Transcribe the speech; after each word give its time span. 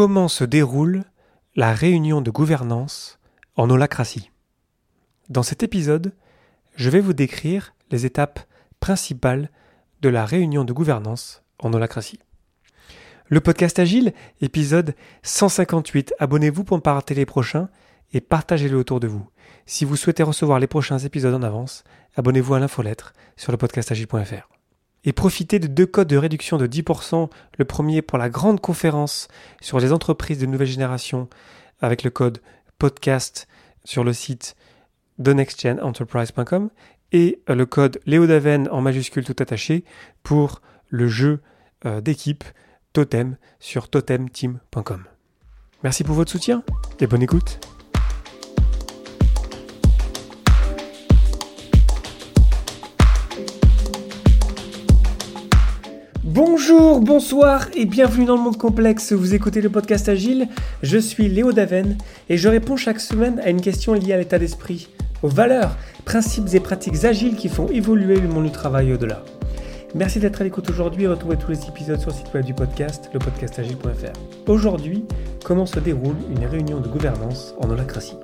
comment 0.00 0.28
se 0.28 0.44
déroule 0.44 1.04
la 1.56 1.74
réunion 1.74 2.22
de 2.22 2.30
gouvernance 2.30 3.18
en 3.56 3.68
holacratie. 3.68 4.30
Dans 5.28 5.42
cet 5.42 5.62
épisode, 5.62 6.14
je 6.74 6.88
vais 6.88 7.00
vous 7.00 7.12
décrire 7.12 7.74
les 7.90 8.06
étapes 8.06 8.40
principales 8.80 9.50
de 10.00 10.08
la 10.08 10.24
réunion 10.24 10.64
de 10.64 10.72
gouvernance 10.72 11.42
en 11.58 11.74
holacratie. 11.74 12.18
Le 13.26 13.42
podcast 13.42 13.78
Agile, 13.78 14.14
épisode 14.40 14.94
158. 15.22 16.14
Abonnez-vous 16.18 16.64
pour 16.64 16.78
ne 16.78 16.82
pas 16.82 16.94
rater 16.94 17.14
les 17.14 17.26
prochains 17.26 17.68
et 18.14 18.22
partagez-le 18.22 18.78
autour 18.78 19.00
de 19.00 19.06
vous. 19.06 19.28
Si 19.66 19.84
vous 19.84 19.96
souhaitez 19.96 20.22
recevoir 20.22 20.60
les 20.60 20.66
prochains 20.66 21.00
épisodes 21.00 21.34
en 21.34 21.42
avance, 21.42 21.84
abonnez-vous 22.16 22.54
à 22.54 22.58
l'infolettre 22.58 23.12
sur 23.36 23.52
le 23.52 23.58
podcastagile.fr 23.58 24.59
et 25.04 25.12
profitez 25.12 25.58
de 25.58 25.66
deux 25.66 25.86
codes 25.86 26.08
de 26.08 26.16
réduction 26.16 26.56
de 26.58 26.66
10%. 26.66 27.30
Le 27.58 27.64
premier 27.64 28.02
pour 28.02 28.18
la 28.18 28.28
grande 28.28 28.60
conférence 28.60 29.28
sur 29.60 29.80
les 29.80 29.92
entreprises 29.92 30.38
de 30.38 30.46
nouvelle 30.46 30.68
génération 30.68 31.28
avec 31.80 32.02
le 32.02 32.10
code 32.10 32.40
podcast 32.78 33.48
sur 33.84 34.04
le 34.04 34.12
site 34.12 34.56
thenextgenenterprise.com 35.22 36.70
et 37.12 37.40
le 37.48 37.66
code 37.66 38.00
Léodaven 38.06 38.68
en 38.70 38.80
majuscule 38.80 39.24
tout 39.24 39.36
attaché 39.38 39.84
pour 40.22 40.60
le 40.88 41.08
jeu 41.08 41.40
euh, 41.86 42.00
d'équipe 42.00 42.44
Totem 42.92 43.36
sur 43.60 43.88
totemteam.com. 43.88 45.04
Merci 45.82 46.04
pour 46.04 46.14
votre 46.14 46.32
soutien 46.32 46.62
et 47.00 47.06
bonne 47.06 47.22
écoute. 47.22 47.79
Bonjour, 56.32 57.00
bonsoir 57.00 57.66
et 57.74 57.86
bienvenue 57.86 58.24
dans 58.24 58.36
le 58.36 58.42
monde 58.42 58.56
complexe. 58.56 59.12
Vous 59.12 59.34
écoutez 59.34 59.60
le 59.60 59.68
podcast 59.68 60.08
Agile. 60.08 60.46
Je 60.80 60.96
suis 60.96 61.28
Léo 61.28 61.50
Daven 61.50 61.98
et 62.28 62.36
je 62.36 62.48
réponds 62.48 62.76
chaque 62.76 63.00
semaine 63.00 63.40
à 63.40 63.50
une 63.50 63.60
question 63.60 63.94
liée 63.94 64.12
à 64.12 64.16
l'état 64.16 64.38
d'esprit, 64.38 64.90
aux 65.24 65.28
valeurs, 65.28 65.76
principes 66.04 66.54
et 66.54 66.60
pratiques 66.60 67.04
agiles 67.04 67.34
qui 67.34 67.48
font 67.48 67.66
évoluer 67.66 68.20
le 68.20 68.28
monde 68.28 68.44
du 68.44 68.52
travail 68.52 68.92
au-delà. 68.92 69.24
Merci 69.96 70.20
d'être 70.20 70.40
à 70.40 70.44
l'écoute 70.44 70.70
aujourd'hui 70.70 71.02
et 71.02 71.08
retrouvez 71.08 71.36
tous 71.36 71.50
les 71.50 71.66
épisodes 71.66 71.98
sur 71.98 72.10
le 72.10 72.16
site 72.16 72.32
web 72.32 72.44
du 72.44 72.54
podcast, 72.54 73.10
lepodcastagile.fr. 73.12 74.48
Aujourd'hui, 74.48 75.02
comment 75.42 75.66
se 75.66 75.80
déroule 75.80 76.14
une 76.30 76.46
réunion 76.46 76.78
de 76.78 76.86
gouvernance 76.86 77.56
en 77.58 77.68
holacratie? 77.70 78.14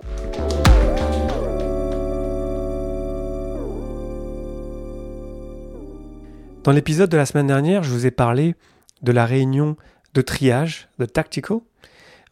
Dans 6.67 6.73
l'épisode 6.73 7.09
de 7.09 7.17
la 7.17 7.27
semaine 7.27 7.47
dernière, 7.47 7.85
je 7.85 7.93
vous 7.93 8.07
ai 8.07 8.11
parlé 8.11 8.57
de 9.01 9.13
la 9.13 9.25
réunion 9.25 9.77
de 10.15 10.21
triage, 10.21 10.89
de 10.99 11.05
tactical, 11.05 11.59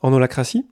en 0.03 0.13
holacratie. 0.13 0.67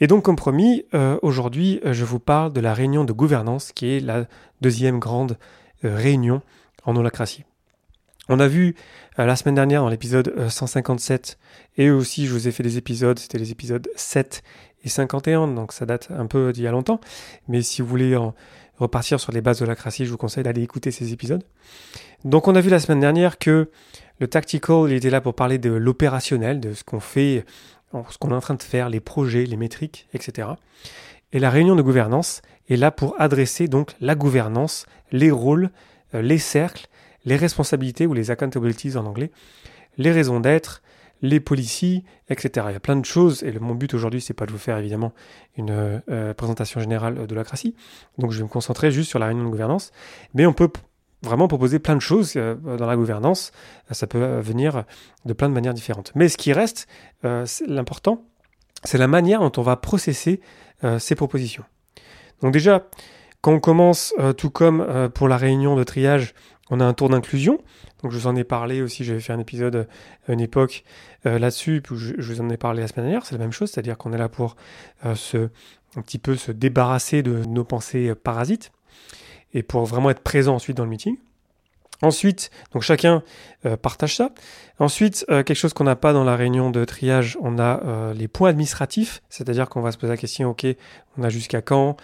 Et 0.00 0.06
donc, 0.06 0.22
comme 0.22 0.36
promis, 0.36 0.84
euh, 0.92 1.18
aujourd'hui, 1.22 1.80
euh, 1.86 1.94
je 1.94 2.04
vous 2.04 2.18
parle 2.18 2.52
de 2.52 2.60
la 2.60 2.74
réunion 2.74 3.04
de 3.04 3.14
gouvernance, 3.14 3.72
qui 3.72 3.88
est 3.88 4.00
la 4.00 4.26
deuxième 4.60 4.98
grande 4.98 5.38
euh, 5.86 5.96
réunion 5.96 6.42
en 6.84 6.94
holacratie. 6.94 7.44
On 8.28 8.38
a 8.38 8.48
vu 8.48 8.74
la 9.16 9.34
semaine 9.34 9.54
dernière 9.54 9.80
dans 9.80 9.88
l'épisode 9.88 10.50
157, 10.50 11.38
et 11.78 11.90
aussi 11.90 12.26
je 12.26 12.32
vous 12.32 12.48
ai 12.48 12.52
fait 12.52 12.62
des 12.62 12.76
épisodes, 12.76 13.18
c'était 13.18 13.38
les 13.38 13.50
épisodes 13.50 13.88
7 13.96 14.42
et 14.82 14.88
51, 14.90 15.48
donc 15.48 15.72
ça 15.72 15.84
date 15.84 16.08
un 16.10 16.26
peu 16.26 16.52
d'il 16.52 16.64
y 16.64 16.66
a 16.66 16.70
longtemps, 16.70 17.00
mais 17.48 17.60
si 17.60 17.82
vous 17.82 17.88
voulez 17.88 18.16
en, 18.16 18.34
repartir 18.76 19.20
sur 19.20 19.32
les 19.32 19.40
bases 19.40 19.58
de 19.60 19.64
l'holacratie, 19.64 20.06
je 20.06 20.10
vous 20.10 20.16
conseille 20.16 20.44
d'aller 20.44 20.62
écouter 20.62 20.90
ces 20.90 21.12
épisodes. 21.12 21.44
Donc 22.24 22.48
on 22.48 22.54
a 22.54 22.60
vu 22.60 22.70
la 22.70 22.80
semaine 22.80 23.00
dernière 23.00 23.38
que 23.38 23.70
le 24.20 24.28
tactical, 24.28 24.92
était 24.92 25.10
là 25.10 25.20
pour 25.20 25.34
parler 25.34 25.58
de 25.58 25.70
l'opérationnel, 25.70 26.60
de 26.60 26.72
ce 26.72 26.84
qu'on 26.84 27.00
fait, 27.00 27.44
ce 27.92 28.18
qu'on 28.18 28.30
est 28.30 28.34
en 28.34 28.40
train 28.40 28.54
de 28.54 28.62
faire, 28.62 28.88
les 28.88 29.00
projets, 29.00 29.44
les 29.44 29.56
métriques, 29.56 30.08
etc. 30.14 30.48
Et 31.32 31.38
la 31.38 31.50
réunion 31.50 31.76
de 31.76 31.82
gouvernance 31.82 32.42
est 32.68 32.76
là 32.76 32.90
pour 32.90 33.20
adresser 33.20 33.68
donc 33.68 33.92
la 34.00 34.14
gouvernance, 34.14 34.86
les 35.10 35.30
rôles, 35.30 35.70
euh, 36.14 36.22
les 36.22 36.38
cercles, 36.38 36.86
les 37.24 37.36
responsabilités 37.36 38.06
ou 38.06 38.14
les 38.14 38.30
accountabilities 38.30 38.96
en 38.96 39.06
anglais, 39.06 39.30
les 39.98 40.12
raisons 40.12 40.40
d'être, 40.40 40.82
les 41.24 41.40
policiers, 41.40 42.04
etc. 42.28 42.66
Il 42.68 42.72
y 42.72 42.76
a 42.76 42.80
plein 42.80 42.96
de 42.96 43.04
choses, 43.04 43.42
et 43.42 43.58
mon 43.58 43.74
but 43.74 43.94
aujourd'hui, 43.94 44.20
c'est 44.20 44.34
pas 44.34 44.46
de 44.46 44.52
vous 44.52 44.58
faire 44.58 44.76
évidemment 44.78 45.12
une 45.56 46.00
euh, 46.10 46.34
présentation 46.34 46.80
générale 46.80 47.26
de 47.26 47.34
l'holacratie, 47.34 47.74
donc 48.18 48.30
je 48.30 48.38
vais 48.38 48.44
me 48.44 48.48
concentrer 48.48 48.90
juste 48.90 49.08
sur 49.08 49.18
la 49.18 49.26
réunion 49.26 49.44
de 49.44 49.50
gouvernance, 49.50 49.90
mais 50.34 50.44
on 50.46 50.52
peut 50.52 50.68
vraiment 51.24 51.48
proposer 51.48 51.78
plein 51.78 51.96
de 51.96 52.00
choses 52.00 52.34
euh, 52.36 52.54
dans 52.54 52.86
la 52.86 52.96
gouvernance. 52.96 53.50
Ça 53.90 54.06
peut 54.06 54.22
euh, 54.22 54.40
venir 54.40 54.84
de 55.24 55.32
plein 55.32 55.48
de 55.48 55.54
manières 55.54 55.74
différentes. 55.74 56.12
Mais 56.14 56.28
ce 56.28 56.36
qui 56.36 56.52
reste, 56.52 56.86
euh, 57.24 57.46
l'important, 57.66 58.22
c'est 58.84 58.98
la 58.98 59.08
manière 59.08 59.40
dont 59.40 59.52
on 59.56 59.62
va 59.62 59.76
processer 59.76 60.40
ces 60.98 61.14
propositions. 61.14 61.64
Donc 62.42 62.52
déjà, 62.52 62.86
quand 63.40 63.54
on 63.54 63.60
commence, 63.60 64.12
tout 64.36 64.50
comme 64.50 65.08
pour 65.14 65.28
la 65.28 65.38
réunion 65.38 65.76
de 65.76 65.84
triage, 65.84 66.34
on 66.70 66.80
a 66.80 66.84
un 66.84 66.94
tour 66.94 67.08
d'inclusion. 67.08 67.58
Donc 68.02 68.12
je 68.12 68.18
vous 68.18 68.26
en 68.26 68.36
ai 68.36 68.44
parlé 68.44 68.82
aussi, 68.82 69.04
j'avais 69.04 69.20
fait 69.20 69.32
un 69.32 69.40
épisode 69.40 69.88
à 70.28 70.32
une 70.32 70.40
époque 70.40 70.84
là-dessus, 71.24 71.80
puis 71.82 71.96
je, 71.96 72.32
vous 72.32 72.40
en 72.40 72.50
ai 72.50 72.56
parlé 72.56 72.82
la 72.82 72.88
semaine 72.88 73.06
dernière, 73.06 73.24
c'est 73.24 73.34
la 73.34 73.38
même 73.38 73.52
chose, 73.52 73.70
c'est-à-dire 73.70 73.96
qu'on 73.96 74.12
est 74.12 74.18
là 74.18 74.28
pour 74.28 74.56
se, 75.14 75.48
un 75.96 76.02
petit 76.02 76.18
peu 76.18 76.36
se 76.36 76.52
débarrasser 76.52 77.22
de 77.22 77.44
nos 77.46 77.64
pensées 77.64 78.14
parasites 78.14 78.72
et 79.54 79.62
pour 79.62 79.84
vraiment 79.86 80.10
être 80.10 80.20
présent 80.20 80.54
ensuite 80.54 80.76
dans 80.76 80.84
le 80.84 80.90
meeting. 80.90 81.16
Ensuite, 82.02 82.50
donc 82.72 82.82
chacun 82.82 83.22
euh, 83.64 83.76
partage 83.76 84.16
ça. 84.16 84.30
Ensuite, 84.78 85.24
euh, 85.30 85.42
quelque 85.42 85.56
chose 85.56 85.72
qu'on 85.72 85.84
n'a 85.84 85.96
pas 85.96 86.12
dans 86.12 86.24
la 86.24 86.36
réunion 86.36 86.70
de 86.70 86.84
triage, 86.84 87.38
on 87.40 87.58
a 87.58 87.82
euh, 87.84 88.14
les 88.14 88.28
points 88.28 88.50
administratifs, 88.50 89.22
c'est-à-dire 89.30 89.68
qu'on 89.68 89.80
va 89.80 89.92
se 89.92 89.96
poser 89.96 90.12
la 90.12 90.16
question, 90.16 90.50
ok, 90.50 90.66
on 91.16 91.22
a 91.22 91.28
jusqu'à 91.28 91.62
quand, 91.62 91.96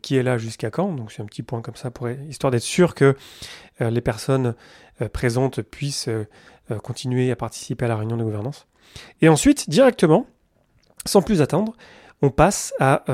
qui 0.00 0.16
est 0.16 0.22
là 0.22 0.38
jusqu'à 0.38 0.70
quand, 0.70 0.92
donc 0.92 1.12
c'est 1.12 1.20
un 1.20 1.26
petit 1.26 1.42
point 1.42 1.60
comme 1.60 1.76
ça 1.76 1.90
pour 1.90 2.08
histoire 2.08 2.50
d'être 2.50 2.62
sûr 2.62 2.94
que 2.94 3.16
les 3.80 4.00
personnes 4.00 4.54
présentes 5.12 5.62
puissent 5.62 6.08
continuer 6.82 7.30
à 7.30 7.36
participer 7.36 7.84
à 7.84 7.88
la 7.88 7.96
réunion 7.96 8.16
de 8.16 8.22
gouvernance. 8.22 8.66
Et 9.20 9.28
ensuite, 9.28 9.68
directement, 9.68 10.26
sans 11.06 11.22
plus 11.22 11.42
attendre, 11.42 11.74
on 12.22 12.30
passe 12.30 12.72
à 12.78 13.04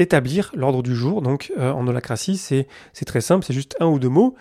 établir 0.00 0.50
l'ordre 0.54 0.82
du 0.82 0.94
jour. 0.94 1.22
Donc 1.22 1.52
euh, 1.58 1.72
en 1.72 1.86
holacratie, 1.86 2.36
c'est 2.36 2.66
très 3.06 3.20
simple, 3.20 3.44
c'est 3.44 3.54
juste 3.54 3.76
un 3.80 3.86
ou 3.86 3.98
deux 3.98 4.08
mots. 4.08 4.34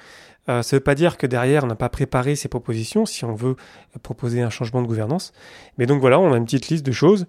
Euh, 0.48 0.64
ça 0.64 0.76
ne 0.76 0.80
veut 0.80 0.84
pas 0.84 0.96
dire 0.96 1.18
que 1.18 1.28
derrière, 1.28 1.64
on 1.64 1.68
n'a 1.68 1.76
pas 1.76 1.90
préparé 1.90 2.36
ces 2.36 2.48
propositions 2.48 3.06
si 3.06 3.24
on 3.24 3.36
veut 3.36 3.56
proposer 4.02 4.42
un 4.42 4.50
changement 4.50 4.82
de 4.82 4.88
gouvernance. 4.88 5.32
Mais 5.78 5.86
donc 5.86 6.02
voilà, 6.02 6.20
on 6.20 6.34
a 6.34 6.38
une 6.38 6.46
petite 6.46 6.70
liste 6.70 6.86
de 6.86 6.92
choses. 6.92 7.28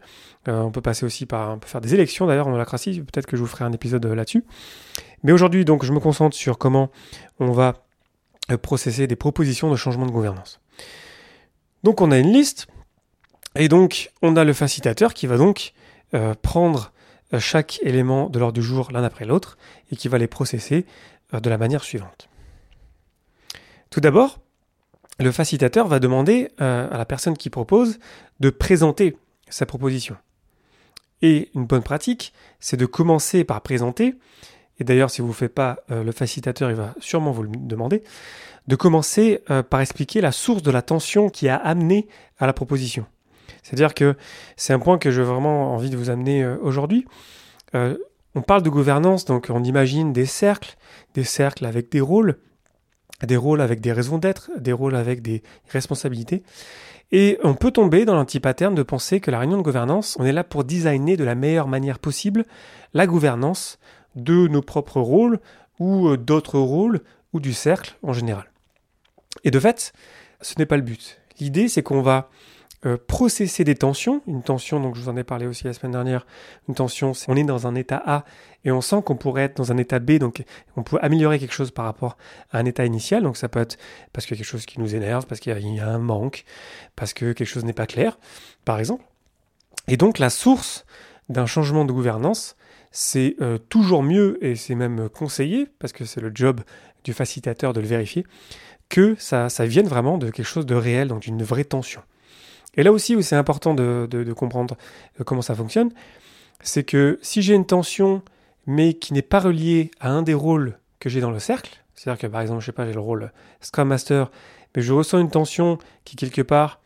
Euh, 0.48 0.60
on 0.60 0.70
peut 0.70 0.80
passer 0.80 1.04
aussi 1.04 1.26
par, 1.26 1.50
on 1.50 1.58
peut 1.58 1.68
faire 1.68 1.82
des 1.82 1.92
élections 1.92 2.26
d'ailleurs 2.26 2.48
en 2.48 2.54
holacratie. 2.54 3.00
Peut-être 3.00 3.26
que 3.26 3.36
je 3.36 3.42
vous 3.42 3.48
ferai 3.48 3.64
un 3.64 3.72
épisode 3.72 4.06
là-dessus. 4.06 4.44
Mais 5.22 5.32
aujourd'hui, 5.32 5.66
donc, 5.66 5.84
je 5.84 5.92
me 5.92 6.00
concentre 6.00 6.34
sur 6.34 6.56
comment 6.56 6.91
on 7.41 7.52
va 7.52 7.84
processer 8.56 9.06
des 9.06 9.16
propositions 9.16 9.70
de 9.70 9.76
changement 9.76 10.06
de 10.06 10.10
gouvernance. 10.10 10.60
Donc 11.82 12.00
on 12.00 12.10
a 12.10 12.18
une 12.18 12.32
liste. 12.32 12.66
Et 13.56 13.68
donc, 13.68 14.12
on 14.22 14.36
a 14.36 14.44
le 14.44 14.52
facilitateur 14.52 15.12
qui 15.12 15.26
va 15.26 15.36
donc 15.36 15.72
prendre 16.42 16.92
euh, 17.32 17.38
chaque 17.38 17.80
élément 17.82 18.28
de 18.28 18.38
l'ordre 18.38 18.54
du 18.54 18.62
jour 18.62 18.90
l'un 18.92 19.04
après 19.04 19.24
l'autre 19.24 19.56
et 19.90 19.96
qui 19.96 20.08
va 20.08 20.18
les 20.18 20.26
processer 20.26 20.86
euh, 21.34 21.40
de 21.40 21.50
la 21.50 21.58
manière 21.58 21.84
suivante. 21.84 22.28
Tout 23.90 24.00
d'abord, 24.00 24.38
le 25.18 25.32
facilitateur 25.32 25.86
va 25.86 25.98
demander 25.98 26.50
euh, 26.60 26.88
à 26.90 26.96
la 26.96 27.04
personne 27.04 27.36
qui 27.36 27.50
propose 27.50 27.98
de 28.40 28.50
présenter 28.50 29.16
sa 29.48 29.66
proposition. 29.66 30.16
Et 31.22 31.50
une 31.54 31.66
bonne 31.66 31.82
pratique, 31.82 32.32
c'est 32.60 32.76
de 32.76 32.86
commencer 32.86 33.44
par 33.44 33.60
présenter, 33.60 34.14
et 34.80 34.84
d'ailleurs 34.84 35.10
si 35.10 35.20
vous 35.20 35.28
ne 35.28 35.32
faites 35.32 35.54
pas, 35.54 35.78
le 35.88 36.10
facilitateur 36.10 36.70
il 36.70 36.76
va 36.76 36.94
sûrement 36.98 37.30
vous 37.30 37.44
le 37.44 37.50
demander, 37.54 38.02
de 38.66 38.76
commencer 38.76 39.42
par 39.68 39.80
expliquer 39.80 40.20
la 40.20 40.32
source 40.32 40.62
de 40.62 40.70
la 40.70 40.82
tension 40.82 41.28
qui 41.28 41.48
a 41.48 41.56
amené 41.56 42.08
à 42.38 42.46
la 42.46 42.52
proposition. 42.52 43.06
C'est-à-dire 43.62 43.94
que 43.94 44.16
c'est 44.56 44.72
un 44.72 44.78
point 44.78 44.98
que 44.98 45.10
j'ai 45.10 45.22
vraiment 45.22 45.74
envie 45.74 45.91
de 45.91 45.97
vous 45.97 46.10
amener 46.10 46.42
euh, 46.42 46.56
aujourd'hui. 46.62 47.06
Euh, 47.74 47.97
on 48.34 48.42
parle 48.42 48.62
de 48.62 48.71
gouvernance, 48.71 49.24
donc 49.24 49.48
on 49.50 49.62
imagine 49.65 50.12
des 50.12 50.27
cercles, 50.27 50.77
des 51.15 51.24
cercles 51.24 51.66
avec 51.66 51.91
des 51.91 52.00
rôles, 52.00 52.38
des 53.24 53.36
rôles 53.36 53.60
avec 53.60 53.80
des 53.80 53.92
raisons 53.92 54.18
d'être, 54.18 54.50
des 54.56 54.72
rôles 54.72 54.94
avec 54.94 55.21
des 55.21 55.42
responsabilités. 55.68 56.42
Et 57.12 57.38
on 57.42 57.54
peut 57.54 57.72
tomber 57.72 58.04
dans 58.04 58.15
l'anti-pattern 58.15 58.74
de 58.74 58.82
penser 58.84 59.18
que 59.18 59.32
la 59.32 59.41
réunion 59.41 59.59
de 59.59 59.62
gouvernance, 59.62 60.16
on 60.21 60.24
est 60.24 60.32
là 60.32 60.44
pour 60.44 60.62
designer 60.62 61.16
de 61.16 61.24
la 61.24 61.34
meilleure 61.34 61.66
manière 61.66 61.98
possible 61.98 62.44
la 62.94 63.09
gouvernance 63.09 63.78
de 64.16 64.48
nos 64.48 64.62
propres 64.62 65.01
rôles 65.01 65.41
ou 65.78 66.09
euh, 66.09 66.16
d'autres 66.16 66.59
rôles 66.59 67.01
ou 67.33 67.41
du 67.41 67.53
cercle 67.53 67.97
en 68.03 68.12
général. 68.12 68.51
Et 69.45 69.51
de 69.51 69.60
fait, 69.60 69.92
ce 70.41 70.54
n'est 70.59 70.66
pas 70.66 70.77
le 70.77 70.83
but. 70.83 71.21
L'idée, 71.39 71.68
c'est 71.68 71.83
qu'on 71.83 72.03
va 72.03 72.30
euh, 72.86 72.97
processer 72.97 73.62
des 73.62 73.74
tensions. 73.74 74.22
Une 74.27 74.42
tension, 74.42 74.80
donc 74.80 74.97
je 74.97 75.03
vous 75.03 75.10
en 75.10 75.16
ai 75.16 75.22
parlé 75.24 75.47
aussi 75.47 75.65
la 75.65 75.74
semaine 75.74 75.92
dernière, 75.92 76.27
une 76.66 76.74
tension, 76.74 77.12
c'est 77.12 77.30
on 77.30 77.36
est 77.36 77.45
dans 77.45 77.66
un 77.66 77.74
état 77.74 78.03
A 78.07 78.24
et 78.65 78.72
on 78.72 78.80
sent 78.80 79.03
qu'on 79.04 79.16
pourrait 79.16 79.42
être 79.42 79.57
dans 79.59 79.71
un 79.71 79.77
état 79.77 79.98
B, 79.98 80.13
donc 80.13 80.42
on 80.77 80.83
peut 80.83 80.98
améliorer 81.03 81.39
quelque 81.39 81.53
chose 81.53 81.71
par 81.71 81.84
rapport 81.84 82.16
à 82.51 82.59
un 82.59 82.65
état 82.65 82.86
initial. 82.86 83.22
Donc 83.22 83.36
ça 83.36 83.51
peut 83.51 83.60
être 83.60 83.77
parce 84.15 84.24
qu'il 84.24 84.34
y 84.34 84.39
a 84.39 84.42
quelque 84.42 84.51
chose 84.51 84.65
qui 84.65 84.80
nous 84.80 84.95
énerve, 84.95 85.27
parce 85.27 85.41
qu'il 85.41 85.53
y, 85.53 85.80
a 85.80 85.89
un 85.89 85.98
manque, 85.98 86.45
parce 86.97 87.13
que 87.13 87.33
quelque 87.33 87.48
chose 87.48 87.66
n'est 87.66 87.74
pas 87.74 87.86
clair, 87.86 88.18
par 88.65 88.78
exemple. 88.78 89.04
Et 89.86 89.98
donc 89.98 90.18
la 90.18 90.30
source 90.30 90.86
d'un 91.28 91.47
changement 91.47 91.84
de 91.84 91.92
gouvernance, 91.92 92.56
c'est 92.91 93.37
euh, 93.41 93.59
toujours 93.59 94.03
mieux, 94.03 94.39
et 94.45 94.57
c'est 94.57 94.75
même 94.75 95.09
conseillé, 95.09 95.69
parce 95.78 95.92
que 95.92 96.04
c'est 96.04 96.21
le 96.21 96.33
job 96.34 96.60
du 97.04 97.13
facilitateur 97.13 97.72
de 97.72 97.81
le 97.81 97.87
vérifier, 97.87 98.25
que 98.89 99.15
ça, 99.19 99.48
vienne 99.60 99.87
vraiment 99.87 100.19
de 100.19 100.31
quelque 100.31 100.47
chose 100.47 100.66
de 100.66 100.75
réel, 100.75 101.09
donc 101.09 101.21
d'une 101.21 101.42
vraie 101.42 101.65
tension. 101.65 102.03
Et 102.77 102.83
là 102.83 102.92
aussi 102.92 103.16
où 103.16 103.22
c'est 103.22 103.37
important 103.37 103.75
de, 103.75 104.07
de, 104.10 104.33
comprendre 104.33 104.77
euh, 105.21 105.25
comment 105.25 105.42
ça 105.42 105.54
fonctionne, 105.54 105.91
c'est 106.60 106.84
que 106.84 107.19
si 107.22 107.42
j'ai 107.42 107.54
une 107.54 107.66
tension, 107.66 108.22
mais 108.66 108.95
qui 108.95 109.13
n'est 109.15 109.22
pas 109.22 109.41
reliée 109.41 109.91
à 110.01 110.10
un 110.10 110.22
des 110.22 110.34
rôles 110.34 110.78
que 110.98 111.09
j'ai 111.09 111.21
dans 111.21 111.31
le 111.31 111.39
cercle, 111.39 111.83
c'est-à-dire 111.95 112.21
que 112.21 112.27
par 112.27 112.41
exemple, 112.41 112.60
je 112.60 112.66
sais 112.66 112.72
pas, 112.72 112.87
j'ai 112.87 112.92
le 112.92 113.01
rôle 113.01 113.33
Scrum 113.60 113.89
Master, 113.89 114.31
mais 114.75 114.83
je 114.83 114.92
ressens 114.92 115.19
une 115.19 115.31
tension 115.31 115.78
qui 116.04 116.16
quelque 116.16 116.42
part 116.42 116.81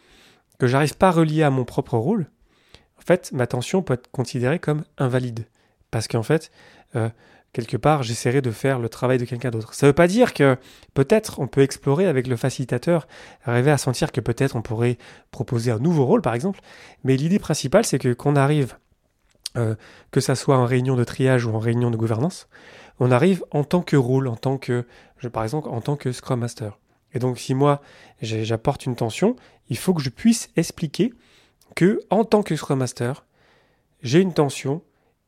que 0.59 0.67
j'arrive 0.67 0.97
pas 0.97 1.09
à 1.09 1.13
relier 1.13 1.43
à 1.43 1.51
mon 1.51 1.65
propre 1.65 1.97
rôle, 1.97 2.27
en 2.99 3.03
fait, 3.03 3.33
ma 3.33 3.47
tension 3.47 3.83
peut 3.83 3.95
être 3.95 4.11
considérée 4.11 4.59
comme 4.59 4.85
invalide. 4.97 5.47
Parce 5.95 6.09
qu'en 6.09 6.25
fait, 6.25 6.51
euh, 6.97 7.09
quelque 7.53 7.77
part, 7.77 8.03
j'essaierai 8.03 8.43
de 8.43 8.51
faire 8.51 8.81
le 8.81 8.89
travail 8.89 9.17
de 9.17 9.25
quelqu'un 9.25 9.51
d'autre. 9.51 9.75
Ça 9.75 9.87
ne 9.87 9.91
veut 9.91 9.95
pas 9.95 10.09
dire 10.09 10.35
que 10.35 10.57
peut-être 10.93 11.39
on 11.39 11.47
peut 11.47 11.61
explorer 11.61 12.07
avec 12.07 12.27
le 12.27 12.35
facilitateur, 12.35 13.07
arriver 13.45 13.71
à 13.71 13.79
sentir 13.79 14.11
que 14.11 14.21
peut-être 14.21 14.57
on 14.57 14.61
pourrait 14.61 14.99
proposer 15.31 15.71
un 15.71 15.79
nouveau 15.79 16.05
rôle, 16.05 16.21
par 16.21 16.35
exemple. 16.35 16.59
Mais 17.05 17.17
l'idée 17.17 17.39
principale, 17.39 17.85
c'est 17.85 18.01
que 18.01 18.13
qu'on 18.13 18.35
arrive, 18.35 18.77
euh, 19.57 19.77
que 20.11 20.19
ça 20.19 20.35
soit 20.35 20.59
en 20.59 20.67
réunion 20.67 20.97
de 20.97 21.05
triage 21.05 21.47
ou 21.47 21.55
en 21.55 21.61
réunion 21.61 21.93
de 21.93 21.97
gouvernance, 21.97 22.49
on 22.99 23.13
arrive 23.13 23.45
en 23.53 23.63
tant 23.63 23.83
que 23.83 23.95
rôle, 23.95 24.27
en 24.27 24.35
tant 24.35 24.59
que, 24.59 24.85
par 25.33 25.45
exemple, 25.45 25.69
en 25.69 25.81
tant 25.81 25.95
que 25.95 26.11
Scrum 26.11 26.41
Master. 26.41 26.81
Et 27.13 27.21
donc, 27.21 27.39
si 27.39 27.55
moi 27.55 27.83
j'apporte 28.21 28.85
une 28.85 28.97
tension, 28.97 29.37
il 29.69 29.79
faut 29.79 29.95
que 29.95 30.03
je 30.03 30.11
puisse 30.11 30.51
expliquer 30.57 31.15
que, 31.77 32.01
en 32.11 32.25
tant 32.25 32.43
que 32.43 32.57
Scrum 32.57 32.81
Master, 32.81 33.25
j'ai 34.03 34.21
une 34.21 34.35
tension 34.35 34.83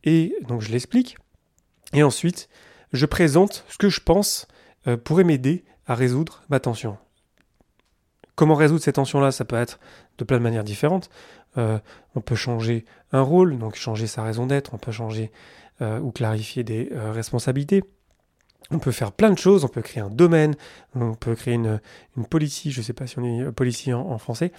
et 0.07 0.35
donc 0.49 0.63
je 0.63 0.73
l'explique 0.73 1.19
et 1.93 2.03
ensuite, 2.03 2.49
je 2.93 3.07
présente 3.07 3.65
ce 3.69 3.79
que 3.79 3.89
je 3.89 4.01
pense 4.01 4.47
euh, 4.87 4.97
pourrait 4.97 5.25
m'aider 5.25 5.65
à 5.87 5.95
résoudre 5.95 6.43
ma 6.49 6.61
tension. 6.61 6.99
Comment 8.35 8.55
résoudre 8.55 8.83
cette 8.83 8.97
tension-là? 8.97 9.33
Ça 9.33 9.45
peut 9.45 9.57
être 9.57 9.79
de 10.19 10.25
plein 10.25 10.39
de 10.39 10.43
manières 10.43 10.65
différentes. 10.65 11.11
Euh, 11.59 11.79
on 12.15 12.21
peut 12.21 12.35
changer 12.35 12.85
un 13.13 13.23
rôle, 13.23 13.59
donc 13.59 13.77
changer 13.77 14.07
sa 14.07 14.23
raison 14.23 14.47
d'être, 14.47 14.75
on 14.75 14.79
peut 14.79 14.93
changer 14.93 15.31
euh, 15.81 15.99
ou 16.01 16.11
clarifier 16.11 16.65
des 16.65 16.91
responsabilités. 16.93 17.83
On 18.71 18.79
peut 18.79 18.91
faire 18.91 19.13
plein 19.13 19.31
de 19.31 19.39
choses, 19.39 19.65
on 19.65 19.69
peut 19.69 19.81
créer 19.81 20.03
un 20.03 20.11
domaine, 20.11 20.57
on 20.97 21.15
peut 21.15 21.37
créer 21.37 21.55
une, 21.55 21.81
une 22.17 22.27
policy, 22.27 22.73
je 22.73 22.81
ne 22.81 22.85
sais 22.85 22.93
pas 22.93 23.07
si 23.07 23.19
on 23.19 23.25
est 23.25 23.53
policy 23.53 23.93
en, 23.93 24.19
français. 24.19 24.51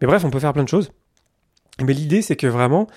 Mais 0.00 0.08
bref, 0.08 0.24
on 0.24 0.30
peut 0.30 0.40
faire 0.40 0.52
plein 0.52 0.64
de 0.64 0.68
choses. 0.68 0.90
Mais 1.80 1.92
l'idée, 1.92 2.20
c'est 2.20 2.34
que 2.34 2.48
vraiment, 2.48 2.88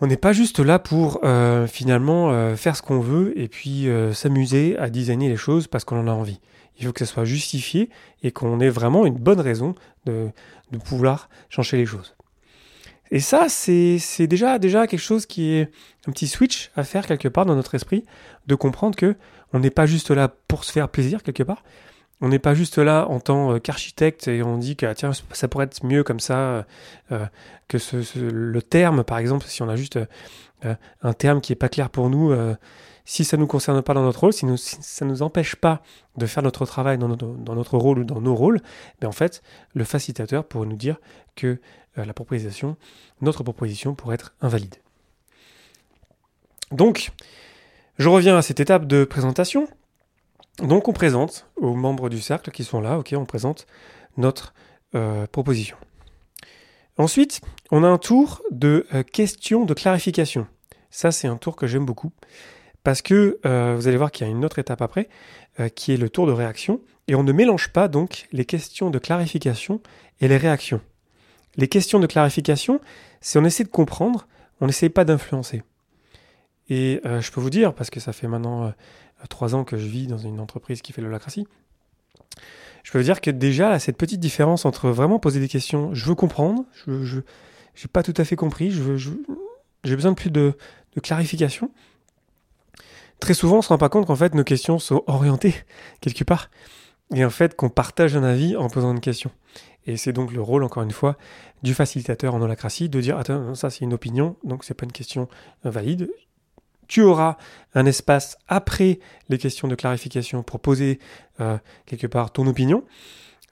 on 0.00 0.06
n'est 0.06 0.16
pas 0.16 0.32
juste 0.32 0.60
là 0.60 0.78
pour 0.78 1.20
euh, 1.24 1.66
finalement 1.66 2.30
euh, 2.30 2.56
faire 2.56 2.76
ce 2.76 2.82
qu'on 2.82 3.00
veut 3.00 3.38
et 3.38 3.48
puis 3.48 3.88
euh, 3.88 4.12
s'amuser 4.12 4.78
à 4.78 4.90
designer 4.90 5.28
les 5.28 5.36
choses 5.36 5.66
parce 5.66 5.84
qu'on 5.84 5.98
en 5.98 6.06
a 6.06 6.12
envie. 6.12 6.40
Il 6.78 6.86
faut 6.86 6.92
que 6.92 7.00
ça 7.04 7.06
soit 7.06 7.24
justifié 7.24 7.90
et 8.22 8.30
qu'on 8.30 8.60
ait 8.60 8.68
vraiment 8.68 9.06
une 9.06 9.16
bonne 9.16 9.40
raison 9.40 9.74
de, 10.06 10.30
pouvoir 10.84 11.28
changer 11.48 11.76
les 11.76 11.86
choses. 11.86 12.14
Et 13.10 13.20
ça, 13.20 13.48
c'est 13.48 14.26
déjà, 14.26 14.58
déjà 14.58 14.86
quelque 14.86 15.00
chose 15.00 15.26
qui 15.26 15.54
est 15.54 15.70
un 16.06 16.12
petit 16.12 16.28
switch 16.28 16.70
à 16.76 16.84
faire 16.84 17.06
quelque 17.06 17.26
part 17.26 17.46
dans 17.46 17.56
notre 17.56 17.74
esprit, 17.74 18.04
de 18.46 18.54
comprendre 18.54 18.96
que 18.96 19.16
on 19.52 19.58
n'est 19.58 19.70
pas 19.70 19.86
juste 19.86 20.10
là 20.10 20.28
pour 20.46 20.64
se 20.64 20.70
faire 20.70 20.88
plaisir 20.88 21.22
quelque 21.22 21.42
part, 21.42 21.64
on 22.20 22.28
n'est 22.28 22.38
pas 22.38 22.54
juste 22.54 22.78
là 22.78 23.06
en 23.08 23.20
tant 23.20 23.52
euh, 23.52 23.58
qu'architecte 23.58 24.28
et 24.28 24.42
on 24.42 24.58
dit 24.58 24.76
que 24.76 24.86
ah, 24.86 24.94
tiens 24.94 25.12
ça 25.32 25.48
pourrait 25.48 25.66
être 25.66 25.84
mieux 25.84 26.02
comme 26.02 26.20
ça 26.20 26.38
euh, 26.38 26.62
euh, 27.12 27.26
que 27.68 27.78
le 28.20 28.62
terme 28.62 29.04
par 29.04 29.18
exemple 29.18 29.46
si 29.46 29.62
on 29.62 29.68
a 29.68 29.76
juste 29.76 29.98
un 30.62 31.12
terme 31.12 31.40
qui 31.40 31.52
est 31.52 31.56
pas 31.56 31.68
clair 31.68 31.88
pour 31.90 32.10
nous 32.10 32.34
si 33.04 33.24
ça 33.24 33.36
nous 33.36 33.46
concerne 33.46 33.80
pas 33.82 33.94
dans 33.94 34.02
notre 34.02 34.20
rôle 34.20 34.32
si, 34.32 34.44
ça 34.56 35.04
nous 35.04 35.22
empêche 35.22 35.54
pas 35.54 35.82
de 36.16 36.26
faire 36.26 36.42
notre 36.42 36.66
travail 36.66 36.98
dans 36.98 37.08
notre, 37.08 37.26
dans 37.26 37.54
notre 37.54 37.78
rôle 37.78 38.00
ou 38.00 38.04
dans 38.04 38.20
nos 38.20 38.34
rôles 38.34 38.60
ben 39.00 39.08
en 39.08 39.12
fait 39.12 39.42
le 39.74 39.84
facilitateur 39.84 40.44
pourrait 40.44 40.66
nous 40.66 40.76
dire 40.76 40.96
que 41.36 41.60
la 41.94 42.12
proposition 42.12 42.76
notre 43.20 43.44
proposition 43.44 43.94
pourrait 43.94 44.14
être 44.16 44.34
invalide. 44.40 44.76
Donc 46.72 47.12
je 47.98 48.08
reviens 48.08 48.36
à 48.36 48.42
cette 48.42 48.60
étape 48.60 48.86
de 48.86 49.04
présentation 49.04 49.68
donc 50.62 50.88
on 50.88 50.92
présente 50.92 51.46
aux 51.56 51.74
membres 51.74 52.08
du 52.08 52.20
cercle 52.20 52.50
qui 52.50 52.64
sont 52.64 52.80
là, 52.80 52.98
ok, 52.98 53.14
on 53.16 53.24
présente 53.24 53.66
notre 54.16 54.54
euh, 54.94 55.26
proposition. 55.26 55.76
Ensuite, 56.96 57.40
on 57.70 57.84
a 57.84 57.88
un 57.88 57.98
tour 57.98 58.42
de 58.50 58.86
euh, 58.92 59.04
questions 59.04 59.64
de 59.64 59.72
clarification. 59.72 60.48
Ça, 60.90 61.12
c'est 61.12 61.28
un 61.28 61.36
tour 61.36 61.54
que 61.54 61.66
j'aime 61.66 61.84
beaucoup 61.84 62.10
parce 62.82 63.02
que 63.02 63.38
euh, 63.46 63.74
vous 63.76 63.86
allez 63.86 63.96
voir 63.96 64.10
qu'il 64.10 64.26
y 64.26 64.30
a 64.30 64.32
une 64.32 64.44
autre 64.44 64.58
étape 64.58 64.82
après 64.82 65.08
qui 65.74 65.92
est 65.92 65.96
le 65.96 66.08
tour 66.08 66.28
de 66.28 66.30
réaction 66.30 66.80
et 67.08 67.16
on 67.16 67.24
ne 67.24 67.32
mélange 67.32 67.72
pas 67.72 67.88
donc 67.88 68.28
les 68.30 68.44
questions 68.44 68.90
de 68.90 69.00
clarification 69.00 69.80
et 70.20 70.28
les 70.28 70.36
réactions. 70.36 70.80
Les 71.56 71.66
questions 71.66 71.98
de 71.98 72.06
clarification, 72.06 72.80
c'est 73.20 73.40
on 73.40 73.44
essaie 73.44 73.64
de 73.64 73.68
comprendre, 73.68 74.28
on 74.60 74.66
n'essaie 74.66 74.88
pas 74.88 75.04
d'influencer. 75.04 75.64
Et 76.68 77.00
je 77.02 77.30
peux 77.32 77.40
vous 77.40 77.50
dire, 77.50 77.74
parce 77.74 77.90
que 77.90 77.98
ça 77.98 78.12
fait 78.12 78.28
maintenant 78.28 78.72
trois 79.28 79.54
ans 79.54 79.64
que 79.64 79.76
je 79.76 79.86
vis 79.86 80.06
dans 80.06 80.18
une 80.18 80.40
entreprise 80.40 80.82
qui 80.82 80.92
fait 80.92 81.02
l'holacratie, 81.02 81.46
je 82.84 82.92
peux 82.92 82.98
vous 82.98 83.04
dire 83.04 83.20
que 83.20 83.30
déjà, 83.30 83.78
cette 83.78 83.96
petite 83.96 84.20
différence 84.20 84.64
entre 84.64 84.88
vraiment 84.88 85.18
poser 85.18 85.40
des 85.40 85.48
questions, 85.48 85.92
je 85.94 86.06
veux 86.06 86.14
comprendre, 86.14 86.64
je 86.86 87.16
n'ai 87.16 87.22
pas 87.92 88.02
tout 88.02 88.14
à 88.16 88.24
fait 88.24 88.36
compris, 88.36 88.70
je 88.70 88.96
j'ai 89.84 89.94
besoin 89.94 90.12
de 90.12 90.16
plus 90.16 90.30
de, 90.30 90.54
clarification. 91.02 91.70
Très 93.20 93.34
souvent, 93.34 93.58
on 93.58 93.62
se 93.62 93.68
rend 93.68 93.78
pas 93.78 93.88
compte 93.88 94.06
qu'en 94.06 94.16
fait, 94.16 94.34
nos 94.34 94.42
questions 94.42 94.78
sont 94.78 95.04
orientées 95.06 95.54
quelque 96.00 96.24
part. 96.24 96.50
Et 97.14 97.24
en 97.24 97.30
fait, 97.30 97.54
qu'on 97.54 97.68
partage 97.68 98.16
un 98.16 98.24
avis 98.24 98.56
en 98.56 98.68
posant 98.68 98.92
une 98.92 99.00
question. 99.00 99.30
Et 99.86 99.96
c'est 99.96 100.12
donc 100.12 100.32
le 100.32 100.40
rôle, 100.40 100.64
encore 100.64 100.82
une 100.82 100.90
fois, 100.90 101.16
du 101.62 101.74
facilitateur 101.74 102.34
en 102.34 102.42
holacratie 102.42 102.88
de 102.88 103.00
dire 103.00 103.16
Attends, 103.16 103.54
ça 103.54 103.70
c'est 103.70 103.84
une 103.84 103.94
opinion, 103.94 104.36
donc 104.44 104.64
c'est 104.64 104.74
pas 104.74 104.84
une 104.84 104.92
question 104.92 105.28
valide 105.62 106.10
tu 106.88 107.02
auras 107.02 107.36
un 107.74 107.86
espace 107.86 108.38
après 108.48 108.98
les 109.28 109.38
questions 109.38 109.68
de 109.68 109.74
clarification 109.74 110.42
pour 110.42 110.58
poser 110.58 110.98
euh, 111.40 111.58
quelque 111.86 112.06
part 112.06 112.32
ton 112.32 112.46
opinion, 112.46 112.82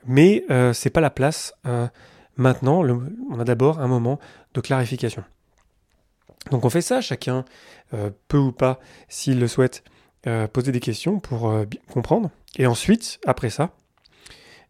mais 0.07 0.45
euh, 0.51 0.73
c'est 0.73 0.91
pas 0.91 1.01
la 1.03 1.11
place 1.11 1.55
euh, 1.67 1.87
maintenant. 2.37 2.83
on 3.31 3.39
a 3.39 3.45
d'abord 3.45 3.81
un 3.81 3.87
moment 3.87 4.19
de 4.55 4.61
clarification. 4.61 5.23
Donc 6.51 6.65
on 6.65 6.71
fait 6.71 6.81
ça, 6.81 7.01
chacun 7.01 7.45
peut 8.29 8.39
ou 8.39 8.53
pas, 8.53 8.79
s'il 9.09 9.41
le 9.41 9.49
souhaite, 9.49 9.85
poser 10.53 10.71
des 10.73 10.81
questions 10.81 11.19
pour 11.19 11.53
comprendre. 11.93 12.31
Et 12.57 12.67
ensuite, 12.67 13.19
après 13.27 13.51
ça, 13.51 13.71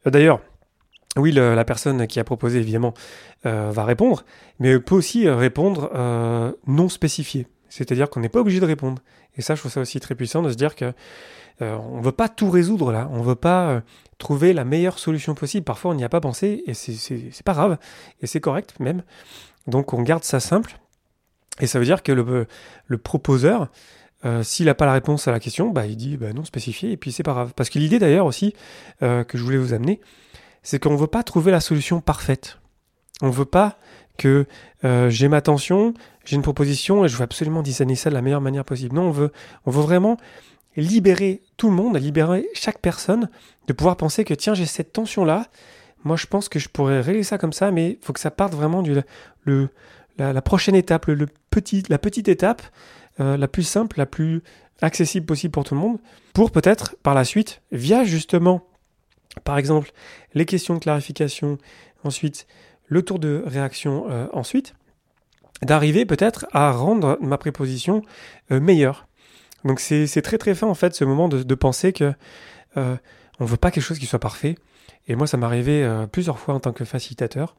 d'ailleurs, 0.07 0.41
oui, 1.17 1.33
la 1.33 1.64
personne 1.67 2.07
qui 2.07 2.19
a 2.19 2.25
proposé, 2.25 2.61
évidemment, 2.61 2.95
va 3.45 3.85
répondre, 3.85 4.25
mais 4.59 4.79
peut 4.79 4.95
aussi 4.95 5.29
répondre 5.29 5.91
non 6.67 6.88
spécifié. 6.88 7.47
C'est-à-dire 7.76 8.09
qu'on 8.09 8.21
n'est 8.21 8.30
pas 8.30 8.40
obligé 8.40 8.59
de 8.59 8.64
répondre. 8.64 9.02
Et 9.37 9.42
ça, 9.42 9.54
je 9.54 9.61
trouve 9.61 9.71
ça 9.71 9.83
aussi 9.83 10.00
très 10.00 10.14
puissant 10.14 10.40
de 10.40 10.49
se 10.49 10.54
dire 10.54 10.75
que 10.75 10.95
euh, 11.61 11.76
on 11.76 11.99
ne 11.99 12.02
veut 12.02 12.12
pas 12.12 12.30
tout 12.30 12.49
résoudre 12.49 12.90
là. 12.90 13.06
On 13.12 13.18
ne 13.18 13.23
veut 13.23 13.35
pas 13.35 13.68
euh, 13.68 13.80
trouver 14.16 14.54
la 14.54 14.64
meilleure 14.64 14.99
solution 14.99 15.35
possible. 15.35 15.64
Parfois, 15.64 15.90
on 15.90 15.95
n'y 15.95 16.04
a 16.04 16.09
pas 16.09 16.21
pensé 16.21 16.62
et 16.66 16.73
c'est 16.73 17.42
pas 17.45 17.52
grave. 17.52 17.76
Et 18.23 18.26
c'est 18.26 18.40
correct 18.40 18.80
même. 18.80 19.02
Donc, 19.66 19.92
on 19.92 20.00
garde 20.00 20.25
ça 20.25 20.40
simple. 20.40 20.78
Et 21.61 21.66
ça 21.66 21.78
veut 21.78 21.85
dire 21.85 22.02
que 22.02 22.12
le, 22.12 22.99
proposeur, 22.99 23.68
euh, 24.25 24.42
s'il 24.42 24.66
n'a 24.66 24.75
pas 24.75 24.87
la 24.87 24.95
réponse 24.95 25.28
à 25.28 25.33
la 25.33 25.40
question, 25.40 25.68
bah, 25.68 25.85
il 25.85 25.97
dit 25.97 26.16
bah, 26.16 26.33
non 26.33 26.45
spécifié 26.45 26.92
et 26.92 26.97
puis 26.97 27.12
c'est 27.12 27.23
pas 27.23 27.33
grave. 27.33 27.52
Parce 27.54 27.68
que 27.68 27.78
l'idée 27.78 27.99
d'ailleurs 27.99 28.26
aussi 28.26 28.54
que 29.00 29.26
je 29.35 29.42
voulais 29.42 29.59
vous 29.59 29.75
amener, 29.75 30.00
c'est 30.62 30.78
qu'on 30.78 30.92
ne 30.92 30.99
veut 30.99 31.06
pas 31.06 31.23
trouver 31.23 31.52
la 31.52 31.61
solution 31.61 32.00
parfaite. 32.00 32.59
On 33.23 33.29
ne 33.29 33.33
veut 33.33 33.45
pas 33.45 33.79
que 34.19 34.47
j'ai 34.83 35.29
ma 35.29 35.41
tension, 35.41 35.95
j'ai 36.27 36.37
une 36.37 36.43
proposition 36.43 37.05
et 37.05 37.09
je 37.09 37.17
veux 37.17 37.23
absolument 37.23 37.63
designer 37.63 37.97
ça 37.97 38.11
de 38.11 38.15
la 38.15 38.23
meilleure 38.23 38.41
manière 38.41 38.65
possible. 38.65 38.95
Non, 38.95 39.09
on 39.09 39.11
veut, 39.11 39.31
vraiment 39.65 40.17
libérer 40.77 41.43
tout 41.57 41.71
le 41.71 41.75
monde, 41.75 41.97
libérer 41.97 42.49
chaque 42.53 42.81
personne 42.81 43.31
de 43.67 43.73
pouvoir 43.73 43.97
penser 43.97 44.25
que 44.25 44.35
tiens, 44.35 44.55
j'ai 44.55 44.67
cette 44.67 44.93
tension-là. 44.93 45.47
Moi, 46.05 46.17
je 46.17 46.27
pense 46.27 46.49
que 46.49 46.59
je 46.59 46.69
pourrais 46.69 47.01
régler 47.01 47.23
ça 47.23 47.39
comme 47.39 47.53
ça, 47.53 47.71
mais 47.71 47.93
il 47.93 47.99
faut 48.05 48.13
que 48.13 48.21
ça 48.21 48.31
parte 48.31 48.55
vraiment 48.55 48.83
du 48.83 48.95
le, 49.45 49.69
la, 50.19 50.43
prochaine 50.43 50.75
étape, 50.75 51.07
la 51.09 51.99
petite 51.99 52.29
étape, 52.29 52.63
euh, 53.21 53.37
la 53.37 53.49
plus 53.49 53.63
simple, 53.63 53.99
la 53.99 54.07
plus 54.07 54.43
accessible 54.83 55.27
possible 55.27 55.53
pour 55.53 55.65
tout 55.65 55.75
le 55.75 55.81
monde, 55.81 55.99
pour 56.35 56.51
peut-être 56.51 56.97
par 57.03 57.15
la 57.15 57.25
suite, 57.25 57.63
via 57.73 58.05
justement, 58.05 58.67
par 59.45 59.57
exemple, 59.57 59.93
les 60.35 60.45
questions 60.45 60.75
de 60.75 60.81
clarification, 60.81 61.59
ensuite 62.05 62.47
le 62.87 63.02
tour 63.02 63.19
de 63.19 63.43
réaction, 63.47 64.07
euh, 64.09 64.26
ensuite, 64.33 64.75
d'arriver 65.62 66.05
peut-être 66.05 66.47
à 66.52 66.73
rendre 66.73 67.19
ma 67.21 67.38
préposition 67.38 68.02
euh, 68.50 68.61
meilleure. 68.61 69.07
Donc 69.64 69.81
c'est 69.81 70.23
très 70.23 70.38
très 70.38 70.55
fin 70.55 70.69
en 70.69 70.75
fait 70.75 70.95
ce 70.95 71.05
moment 71.05 71.28
de, 71.28 71.55
penser 71.55 71.93
que 71.93 72.12
euh, 72.76 72.97
on 73.40 73.45
veut 73.45 73.57
pas 73.57 73.71
quelque 73.71 73.85
chose 73.85 73.99
qui 73.99 74.07
soit 74.07 74.19
parfait. 74.19 74.57
Et 75.09 75.16
moi 75.16 75.26
ça 75.26 75.37
m'est 75.37 75.47
arrivé 75.47 75.83
euh, 75.83 76.07
plusieurs 76.07 76.38
fois 76.38 76.55
en 76.55 76.61
tant 76.61 76.73
que 76.73 76.85
facilitateur 76.85 77.57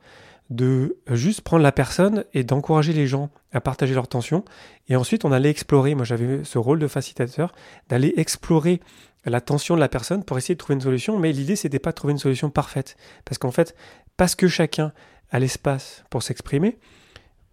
de 0.49 0.95
juste 1.11 1.41
prendre 1.41 1.63
la 1.63 1.73
personne 1.73 2.23
et 2.33 2.45
d'encourager 2.45 2.93
les 2.93 3.05
gens 3.05 3.29
à 3.51 3.59
partager 3.59 3.93
leurs 3.93 4.07
tensions. 4.07 4.45
Et 4.87 4.95
ensuite, 4.95 5.25
on 5.25 5.33
allait 5.33 5.49
explorer, 5.49 5.93
moi 5.93 6.05
j'avais 6.05 6.45
ce 6.45 6.57
rôle 6.57 6.79
de 6.79 6.87
facilitateur, 6.87 7.51
d'aller 7.89 8.13
explorer 8.15 8.79
la 9.25 9.41
tension 9.41 9.75
de 9.75 9.81
la 9.81 9.89
personne 9.89 10.23
pour 10.23 10.37
essayer 10.37 10.55
de 10.55 10.59
trouver 10.59 10.75
une 10.75 10.81
solution. 10.81 11.19
Mais 11.19 11.33
l'idée, 11.33 11.57
c'était 11.57 11.79
pas 11.79 11.89
de 11.89 11.95
trouver 11.95 12.13
une 12.13 12.17
solution 12.17 12.49
parfaite. 12.49 12.95
Parce 13.25 13.37
qu'en 13.37 13.51
fait, 13.51 13.75
parce 14.15 14.35
que 14.35 14.47
chacun 14.47 14.93
a 15.31 15.39
l'espace 15.39 16.03
pour 16.09 16.23
s'exprimer, 16.23 16.77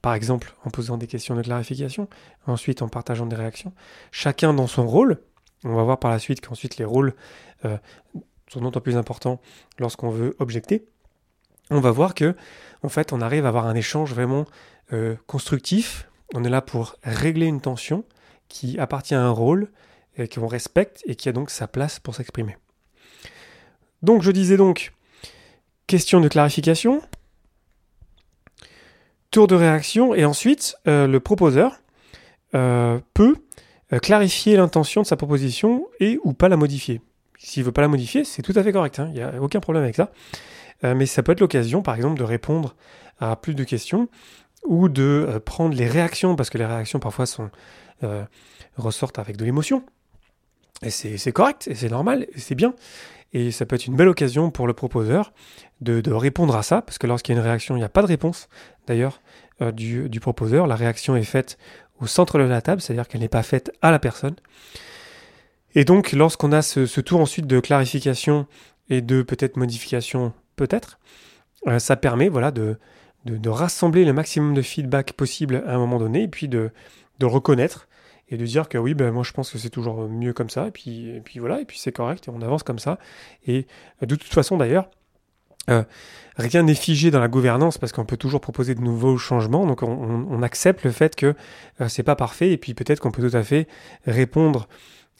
par 0.02 0.14
exemple 0.14 0.54
en 0.64 0.70
posant 0.70 0.96
des 0.96 1.06
questions 1.06 1.34
de 1.34 1.42
clarification, 1.42 2.08
ensuite 2.46 2.82
en 2.82 2.88
partageant 2.88 3.26
des 3.26 3.36
réactions, 3.36 3.72
chacun 4.10 4.54
dans 4.54 4.66
son 4.66 4.86
rôle, 4.86 5.20
on 5.64 5.74
va 5.74 5.82
voir 5.82 5.98
par 5.98 6.10
la 6.10 6.18
suite 6.18 6.46
qu'ensuite 6.46 6.76
les 6.76 6.84
rôles 6.84 7.14
euh, 7.64 7.78
sont 8.48 8.60
d'autant 8.60 8.80
plus 8.80 8.96
importants 8.96 9.40
lorsqu'on 9.78 10.10
veut 10.10 10.36
objecter, 10.38 10.86
on 11.70 11.80
va 11.80 11.90
voir 11.90 12.14
que 12.14 12.36
en 12.82 12.88
fait 12.88 13.12
on 13.12 13.20
arrive 13.20 13.46
à 13.46 13.48
avoir 13.48 13.66
un 13.66 13.74
échange 13.74 14.12
vraiment 14.12 14.46
euh, 14.92 15.16
constructif. 15.26 16.08
On 16.34 16.44
est 16.44 16.50
là 16.50 16.60
pour 16.60 16.96
régler 17.02 17.46
une 17.46 17.60
tension 17.60 18.04
qui 18.48 18.78
appartient 18.78 19.14
à 19.14 19.22
un 19.22 19.30
rôle 19.30 19.70
et 20.16 20.28
qu'on 20.28 20.46
respecte 20.46 21.02
et 21.06 21.16
qui 21.16 21.28
a 21.28 21.32
donc 21.32 21.50
sa 21.50 21.66
place 21.66 21.98
pour 21.98 22.14
s'exprimer. 22.14 22.56
Donc 24.02 24.22
je 24.22 24.30
disais 24.30 24.56
donc 24.56 24.92
question 25.86 26.20
de 26.20 26.28
clarification, 26.28 27.02
tour 29.34 29.46
de 29.46 29.54
réaction 29.54 30.14
et 30.14 30.24
ensuite 30.24 30.76
euh, 30.86 31.06
le 31.06 31.20
proposeur 31.20 31.80
euh, 32.54 33.00
peut 33.14 33.36
clarifier 34.00 34.56
l'intention 34.56 35.02
de 35.02 35.06
sa 35.06 35.16
proposition 35.16 35.86
et 36.00 36.18
ou 36.24 36.32
pas 36.32 36.48
la 36.48 36.56
modifier. 36.56 37.00
S'il 37.38 37.64
veut 37.64 37.72
pas 37.72 37.82
la 37.82 37.88
modifier, 37.88 38.24
c'est 38.24 38.42
tout 38.42 38.54
à 38.56 38.62
fait 38.62 38.72
correct, 38.72 38.98
hein. 38.98 39.08
il 39.10 39.14
n'y 39.14 39.22
a 39.22 39.34
aucun 39.40 39.60
problème 39.60 39.82
avec 39.82 39.96
ça. 39.96 40.10
Euh, 40.84 40.94
mais 40.94 41.06
ça 41.06 41.22
peut 41.22 41.32
être 41.32 41.40
l'occasion, 41.40 41.82
par 41.82 41.94
exemple, 41.94 42.18
de 42.18 42.24
répondre 42.24 42.74
à 43.18 43.36
plus 43.36 43.54
de 43.54 43.64
questions 43.64 44.08
ou 44.64 44.88
de 44.88 45.26
euh, 45.28 45.40
prendre 45.40 45.74
les 45.74 45.86
réactions, 45.86 46.36
parce 46.36 46.50
que 46.50 46.58
les 46.58 46.66
réactions 46.66 47.00
parfois 47.00 47.26
sont, 47.26 47.50
euh, 48.02 48.24
ressortent 48.76 49.18
avec 49.18 49.36
de 49.36 49.44
l'émotion. 49.44 49.84
Et 50.82 50.90
c'est 50.90 51.32
correct, 51.32 51.68
et 51.68 51.74
c'est 51.74 51.88
normal, 51.88 52.26
et 52.34 52.40
c'est 52.40 52.54
bien. 52.54 52.74
Et 53.34 53.50
ça 53.50 53.66
peut 53.66 53.76
être 53.76 53.86
une 53.86 53.96
belle 53.96 54.08
occasion 54.08 54.50
pour 54.50 54.66
le 54.66 54.72
proposeur 54.72 55.32
de, 55.80 56.10
répondre 56.12 56.56
à 56.56 56.62
ça, 56.62 56.80
parce 56.80 56.98
que 56.98 57.06
lorsqu'il 57.06 57.34
y 57.34 57.38
a 57.38 57.40
une 57.40 57.46
réaction, 57.46 57.76
il 57.76 57.80
n'y 57.80 57.84
a 57.84 57.90
pas 57.90 58.00
de 58.00 58.06
réponse, 58.06 58.48
d'ailleurs, 58.86 59.20
du, 59.72 60.08
du, 60.08 60.20
proposeur. 60.20 60.66
La 60.66 60.76
réaction 60.76 61.16
est 61.16 61.24
faite 61.24 61.58
au 62.00 62.06
centre 62.06 62.38
de 62.38 62.44
la 62.44 62.62
table, 62.62 62.80
c'est-à-dire 62.80 63.08
qu'elle 63.08 63.20
n'est 63.20 63.28
pas 63.28 63.42
faite 63.42 63.72
à 63.82 63.90
la 63.90 63.98
personne. 63.98 64.36
Et 65.74 65.84
donc, 65.84 66.12
lorsqu'on 66.12 66.52
a 66.52 66.62
ce, 66.62 67.00
tour 67.00 67.20
ensuite 67.20 67.46
de 67.46 67.60
clarification 67.60 68.46
et 68.88 69.00
de 69.00 69.22
peut-être 69.22 69.56
modification 69.56 70.32
peut-être, 70.56 70.98
euh, 71.66 71.78
ça 71.78 71.96
permet 71.96 72.28
voilà, 72.28 72.52
de, 72.52 72.78
rassembler 73.46 74.04
le 74.04 74.12
maximum 74.12 74.54
de 74.54 74.62
feedback 74.62 75.14
possible 75.14 75.64
à 75.66 75.74
un 75.74 75.78
moment 75.78 75.98
donné, 75.98 76.22
et 76.22 76.28
puis 76.28 76.48
de 76.48 76.70
reconnaître 77.20 77.88
et 78.28 78.36
de 78.36 78.44
dire 78.44 78.68
que 78.68 78.78
oui, 78.78 78.94
ben, 78.94 79.10
moi 79.10 79.22
je 79.22 79.32
pense 79.32 79.50
que 79.50 79.58
c'est 79.58 79.70
toujours 79.70 80.08
mieux 80.08 80.32
comme 80.32 80.50
ça, 80.50 80.68
et 80.68 80.70
puis, 80.70 81.10
et 81.10 81.20
puis 81.20 81.38
voilà, 81.38 81.60
et 81.60 81.64
puis 81.64 81.78
c'est 81.78 81.92
correct, 81.92 82.28
et 82.28 82.30
on 82.30 82.42
avance 82.42 82.62
comme 82.62 82.78
ça. 82.78 82.98
Et 83.46 83.66
euh, 84.02 84.06
de 84.06 84.14
toute 84.14 84.32
façon 84.32 84.56
d'ailleurs, 84.56 84.88
euh, 85.70 85.82
rien 86.36 86.62
n'est 86.62 86.74
figé 86.74 87.10
dans 87.10 87.20
la 87.20 87.28
gouvernance 87.28 87.78
parce 87.78 87.92
qu'on 87.92 88.04
peut 88.04 88.16
toujours 88.18 88.40
proposer 88.40 88.74
de 88.74 88.80
nouveaux 88.80 89.16
changements, 89.16 89.66
donc 89.66 89.82
on, 89.82 90.42
accepte 90.42 90.84
le 90.84 90.90
fait 90.90 91.16
que 91.16 91.34
c'est 91.88 92.02
pas 92.02 92.16
parfait, 92.16 92.52
et 92.52 92.58
puis 92.58 92.74
peut-être 92.74 93.00
qu'on 93.00 93.10
peut 93.10 93.26
tout 93.26 93.36
à 93.36 93.42
fait 93.42 93.66
répondre 94.06 94.68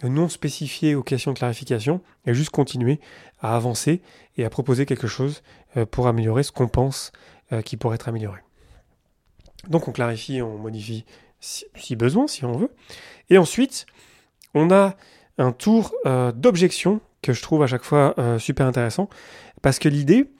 non 0.03 0.29
spécifié 0.29 0.95
aux 0.95 1.03
questions 1.03 1.33
de 1.33 1.39
clarification 1.39 2.01
et 2.27 2.35
juste 2.35 2.51
continuer 2.51 3.01
à 3.41 3.55
avancer 3.57 4.03
et 4.37 4.45
à 4.45 4.51
proposer 4.51 4.87
quelque 4.87 5.07
chose 5.07 5.43
euh, 5.77 5.87
pour 5.87 6.07
améliorer 6.07 6.43
ce 6.43 6.53
qu'on 6.53 6.69
pense 6.69 7.13
euh, 7.53 7.63
qui 7.63 7.77
pourrait 7.77 7.97
être 7.97 8.09
amélioré. 8.09 8.41
Donc 9.69 9.89
on 9.89 9.93
clarifie, 9.93 10.43
on 10.43 10.59
modifie 10.59 11.05
si, 11.45 11.97
besoin, 11.97 12.27
si 12.27 12.45
on 12.45 12.53
veut. 12.53 12.71
Et 13.31 13.39
ensuite, 13.39 13.87
on 14.55 14.71
a 14.71 14.95
un 15.39 15.53
tour 15.53 15.93
euh, 16.07 16.33
d'objection 16.33 17.01
que 17.23 17.33
je 17.33 17.43
trouve 17.43 17.63
à 17.63 17.67
chaque 17.67 17.85
fois 17.85 18.15
super 18.39 18.67
intéressant 18.67 19.09
parce 19.63 19.79
que 19.79 19.89
l'idée, 19.89 20.31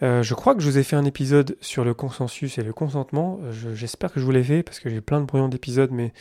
je 0.00 0.34
crois 0.34 0.54
que 0.54 0.60
je 0.60 0.70
vous 0.70 0.78
ai 0.78 0.84
fait 0.84 0.94
un 0.94 1.04
épisode 1.04 1.56
sur 1.60 1.82
le 1.82 1.94
consensus 1.94 2.58
et 2.58 2.62
le 2.62 2.72
consentement. 2.72 3.40
J'espère 3.74 4.12
que 4.12 4.20
je 4.20 4.24
vous 4.24 4.30
l'ai 4.30 4.44
fait 4.44 4.62
parce 4.62 4.78
que 4.78 4.88
j'ai 4.88 5.00
plein 5.00 5.20
de 5.20 5.24
brouillons 5.24 5.48
d'épisodes, 5.48 5.90
mais 5.90 6.12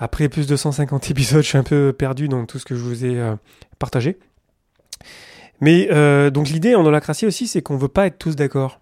après 0.00 0.30
plus 0.30 0.46
de 0.46 0.56
150 0.56 1.10
épisodes, 1.10 1.42
je 1.42 1.48
suis 1.48 1.58
un 1.58 1.62
peu 1.62 1.92
perdu 1.92 2.26
dans 2.26 2.44
tout 2.46 2.58
ce 2.58 2.64
que 2.64 2.74
je 2.74 2.80
vous 2.80 3.04
ai 3.04 3.20
euh, 3.20 3.36
partagé. 3.78 4.18
Mais 5.60 5.88
euh, 5.92 6.30
donc 6.30 6.48
l'idée 6.48 6.74
en 6.74 6.84
holacratie 6.84 7.26
aussi, 7.26 7.46
c'est 7.46 7.60
qu'on 7.60 7.74
ne 7.74 7.78
veut 7.80 7.88
pas 7.88 8.06
être 8.06 8.18
tous 8.18 8.34
d'accord. 8.34 8.80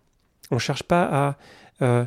On 0.53 0.55
ne 0.55 0.61
cherche 0.61 0.85
pas 0.85 1.03
à 1.03 1.37
euh, 1.83 2.05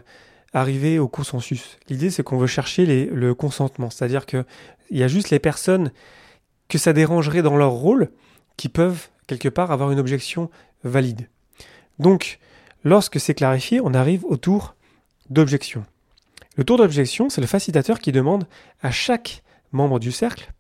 arriver 0.54 1.00
au 1.00 1.08
consensus. 1.08 1.78
L'idée, 1.90 2.10
c'est 2.10 2.24
qu'on 2.24 2.38
veut 2.38 2.48
chercher 2.48 3.06
le 3.06 3.34
consentement. 3.34 3.90
C'est-à-dire 3.90 4.26
qu'il 4.26 4.46
y 4.92 5.04
a 5.04 5.08
juste 5.08 5.30
les 5.30 5.40
personnes 5.40 5.92
que 6.68 6.78
ça 6.78 6.94
dérangerait 6.94 7.42
dans 7.42 7.58
leur 7.58 7.72
rôle 7.72 8.12
qui 8.58 8.70
peuvent, 8.70 9.10
quelque 9.28 9.50
part, 9.50 9.72
avoir 9.72 9.92
une 9.92 10.00
objection 10.00 10.50
valide. 10.84 11.30
Donc, 12.00 12.40
lorsque 12.84 13.20
c'est 13.20 13.34
clarifié, 13.34 13.82
on 13.82 13.94
arrive 13.94 14.26
au 14.26 14.38
tour 14.38 14.76
d'objection. 15.30 15.86
Le 16.56 16.64
tour 16.64 16.78
d'objection, 16.78 17.30
c'est 17.30 17.42
le 17.42 17.48
facilitateur 17.48 18.00
qui 18.00 18.12
demande 18.12 18.46
à 18.82 18.92
chaque 18.92 19.44
membre 19.72 20.00
du 20.00 20.12
cercle 20.12 20.52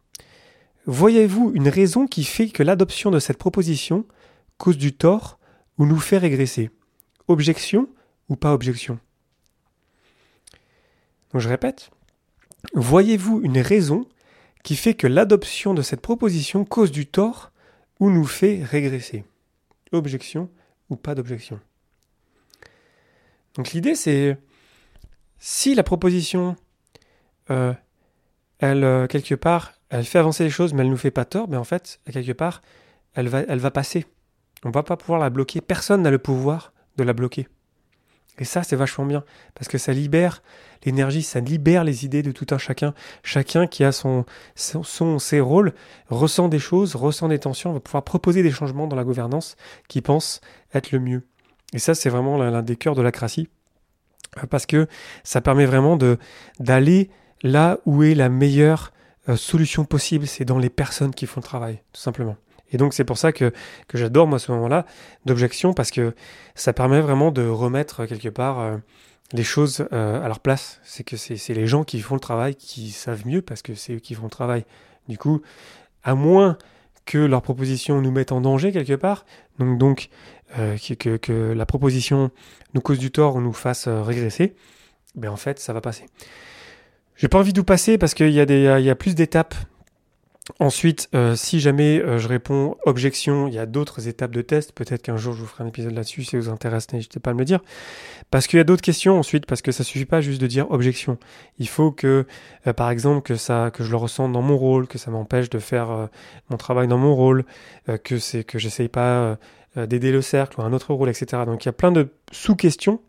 Voyez-vous 0.88 1.52
une 1.54 1.70
raison 1.70 2.08
qui 2.08 2.24
fait 2.24 2.50
que 2.50 2.64
l'adoption 2.64 3.12
de 3.12 3.20
cette 3.20 3.38
proposition 3.38 4.06
cause 4.58 4.78
du 4.78 4.94
tort 4.94 5.38
ou 5.78 5.86
nous 5.86 6.00
fait 6.00 6.18
régresser? 6.18 6.72
Objection 7.28 7.88
ou 8.30 8.36
pas 8.36 8.54
objection? 8.54 8.98
Donc 11.34 11.42
je 11.42 11.50
répète 11.50 11.90
Voyez-vous 12.74 13.42
une 13.44 13.60
raison 13.60 14.06
qui 14.64 14.76
fait 14.76 14.94
que 14.94 15.08
l'adoption 15.08 15.74
de 15.74 15.82
cette 15.82 16.02
proposition 16.02 16.66
cause 16.66 16.92
du 16.92 17.08
tort 17.08 17.52
ou 18.00 18.10
nous 18.10 18.26
fait 18.26 18.64
régresser? 18.64 19.26
Objection 19.92 20.50
ou 20.90 20.96
pas 20.96 21.16
d'objection? 21.16 21.60
Donc 23.56 23.72
l'idée 23.72 23.96
c'est 23.96 24.38
si 25.44 25.74
la 25.74 25.84
proposition, 25.84 26.56
euh, 27.50 27.74
elle, 28.60 28.84
euh, 28.84 29.08
quelque 29.08 29.36
part, 29.36 29.74
elle 29.90 30.06
fait 30.06 30.20
avancer 30.20 30.44
les 30.44 30.52
choses, 30.52 30.74
mais 30.74 30.82
elle 30.82 30.88
ne 30.88 30.92
nous 30.92 30.98
fait 30.98 31.12
pas 31.12 31.26
tort, 31.26 31.50
mais 31.50 31.58
en 31.58 31.64
fait, 31.64 32.00
quelque 32.12 32.32
part, 32.32 32.62
elle 33.16 33.28
va, 33.28 33.40
elle 33.48 33.60
va 33.60 33.72
passer. 33.72 34.06
On 34.64 34.70
ne 34.70 34.74
va 34.74 34.84
pas 34.84 34.96
pouvoir 34.96 35.20
la 35.20 35.32
bloquer. 35.32 35.60
Personne 35.60 36.04
n'a 36.04 36.12
le 36.12 36.20
pouvoir 36.20 36.74
de 36.98 37.04
la 37.04 37.14
bloquer. 37.14 37.48
Et 38.40 38.46
ça, 38.46 38.64
c'est 38.64 38.76
vachement 38.76 39.06
bien, 39.06 39.24
parce 39.56 39.68
que 39.68 39.78
ça 39.78 39.94
libère 39.94 40.42
l'énergie, 40.84 41.22
ça 41.22 41.40
libère 41.40 41.84
les 41.84 42.06
idées 42.06 42.24
de 42.24 42.32
tout 42.32 42.48
un 42.52 42.58
chacun. 42.58 42.94
Chacun 43.24 43.68
qui 43.68 43.84
a 43.84 43.92
son, 43.92 44.26
son, 44.56 45.20
ses 45.20 45.40
rôles 45.40 45.74
ressent 46.10 46.48
des 46.48 46.60
choses, 46.60 46.96
ressent 46.96 47.28
des 47.28 47.40
tensions, 47.40 47.74
va 47.74 47.80
pouvoir 47.80 48.04
proposer 48.04 48.42
des 48.42 48.52
changements 48.52 48.88
dans 48.88 48.96
la 48.96 49.04
gouvernance 49.04 49.56
qui 49.88 50.02
pense 50.02 50.42
être 50.74 50.92
le 50.92 51.00
mieux. 51.00 51.24
Et 51.74 51.80
ça, 51.80 51.94
c'est 51.94 52.10
vraiment 52.10 52.38
l'un 52.38 52.64
des 52.64 52.76
cœurs 52.76 52.96
de 52.96 53.02
la 53.02 53.12
cratie 53.12 53.48
parce 54.50 54.66
que 54.66 54.88
ça 55.24 55.42
permet 55.42 55.66
vraiment 55.66 55.98
d'aller 56.60 57.10
là 57.44 57.80
où 57.86 58.04
est 58.04 58.16
la 58.16 58.30
meilleure 58.30 58.92
euh, 59.30 59.36
solution 59.36 59.86
possible, 59.86 60.26
c'est 60.28 60.46
dans 60.46 60.58
les 60.58 60.70
personnes 60.70 61.14
qui 61.14 61.26
font 61.26 61.42
le 61.42 61.46
travail, 61.46 61.82
tout 61.94 62.02
simplement. 62.02 62.38
Et 62.72 62.78
donc 62.78 62.94
c'est 62.94 63.04
pour 63.04 63.18
ça 63.18 63.32
que, 63.32 63.54
que 63.88 63.98
j'adore 63.98 64.28
moi 64.28 64.40
ce 64.40 64.52
moment-là 64.52 64.86
d'objection, 65.26 65.74
parce 65.74 65.92
que 65.92 66.16
ça 66.56 66.74
permet 66.74 67.02
vraiment 67.02 67.32
de 67.32 67.46
remettre 67.46 68.06
quelque 68.06 68.30
part 68.30 68.60
euh, 68.60 68.78
les 69.34 69.44
choses 69.44 69.88
euh, 69.94 70.24
à 70.24 70.28
leur 70.28 70.40
place. 70.40 70.80
C'est 70.84 71.04
que 71.04 71.18
c'est 71.18 71.54
les 71.54 71.68
gens 71.68 71.84
qui 71.84 72.00
font 72.02 72.16
le 72.16 72.20
travail 72.22 72.56
qui 72.56 72.92
savent 72.92 73.26
mieux, 73.26 73.42
parce 73.42 73.62
que 73.62 73.76
c'est 73.76 73.94
eux 73.94 74.00
qui 74.00 74.16
font 74.16 74.26
le 74.26 74.30
travail. 74.30 74.66
Du 75.08 75.18
coup, 75.18 75.42
à 76.04 76.16
moins 76.16 76.58
que 77.06 77.18
leur 77.18 77.42
proposition 77.42 78.02
nous 78.02 78.12
mette 78.12 78.32
en 78.32 78.42
danger 78.42 78.72
quelque 78.72 78.94
part, 78.94 79.26
donc, 79.60 79.78
donc 79.78 80.10
euh, 80.58 80.78
que, 81.00 81.18
que, 81.18 81.54
la 81.54 81.66
proposition 81.66 82.32
nous 82.74 82.82
cause 82.82 83.00
du 83.00 83.12
tort 83.12 83.36
ou 83.36 83.42
nous 83.42 83.54
fasse 83.54 83.88
euh, 83.88 84.02
régresser, 84.02 84.56
ben 85.16 85.30
en 85.30 85.38
fait, 85.38 85.60
ça 85.60 85.74
va 85.74 85.82
passer. 85.82 86.06
J'ai 87.16 87.28
pas 87.28 87.40
envie 87.40 87.54
de 87.54 87.60
vous 87.60 87.66
passer 87.66 87.98
parce 87.98 88.14
qu'il 88.14 88.32
y, 88.32 88.40
a 88.40 88.46
des, 88.46 88.62
y 88.62 88.90
a 88.90 88.96
plus 88.96 89.16
d'étapes. 89.16 89.56
Ensuite, 90.60 91.08
euh, 91.14 91.36
si 91.36 91.60
jamais 91.60 92.02
je 92.18 92.28
réponds 92.28 92.76
objection, 92.86 93.48
il 93.48 93.54
y 93.54 93.60
a 93.60 93.68
d'autres 93.68 94.08
étapes 94.08 94.32
de 94.32 94.42
test. 94.42 94.72
Peut-être 94.72 95.04
qu'un 95.04 95.16
jour 95.16 95.34
je 95.34 95.42
vous 95.42 95.46
ferai 95.46 95.64
un 95.64 95.68
épisode 95.68 95.94
là-dessus 95.94 96.24
si 96.24 96.36
vous 96.36 96.50
intéresse, 96.50 96.92
n'hésitez 96.92 97.20
pas 97.20 97.32
à 97.32 97.34
me 97.34 97.40
le 97.40 97.46
dire. 97.46 97.60
Parce 98.32 98.48
qu'il 98.48 98.58
y 98.58 98.60
a 98.60 98.64
d'autres 98.64 98.82
questions 98.82 99.20
ensuite, 99.20 99.46
parce 99.46 99.62
que 99.62 99.72
ça 99.72 99.84
suffit 99.84 100.06
pas 100.06 100.20
juste 100.20 100.42
de 100.42 100.48
dire 100.48 100.70
objection. 100.72 101.20
Il 101.60 101.68
faut 101.68 101.92
que, 101.92 102.26
par 102.76 102.90
exemple, 102.90 103.22
que 103.22 103.36
ça, 103.36 103.70
que 103.72 103.84
je 103.84 103.92
le 103.92 103.98
ressente 103.98 104.32
dans 104.34 104.42
mon 104.42 104.58
rôle, 104.58 104.88
que 104.88 104.98
ça 104.98 105.12
m'empêche 105.12 105.50
de 105.50 105.60
faire 105.60 106.10
mon 106.50 106.58
travail 106.58 106.88
dans 106.88 106.98
mon 106.98 107.14
rôle, 107.14 107.46
que 108.04 108.18
c'est 108.18 108.44
que 108.44 108.58
j'essaye 108.58 108.90
pas 108.90 109.38
euh, 109.78 109.86
d'aider 109.86 110.12
le 110.12 110.22
cercle 110.22 110.60
ou 110.60 110.64
un 110.64 110.74
autre 110.74 110.94
rôle, 110.94 111.08
etc. 111.08 111.44
Donc 111.46 111.64
il 111.64 111.68
y 111.68 111.70
a 111.70 111.74
plein 111.74 111.94
de 111.94 112.10
sous-questions 112.34 113.00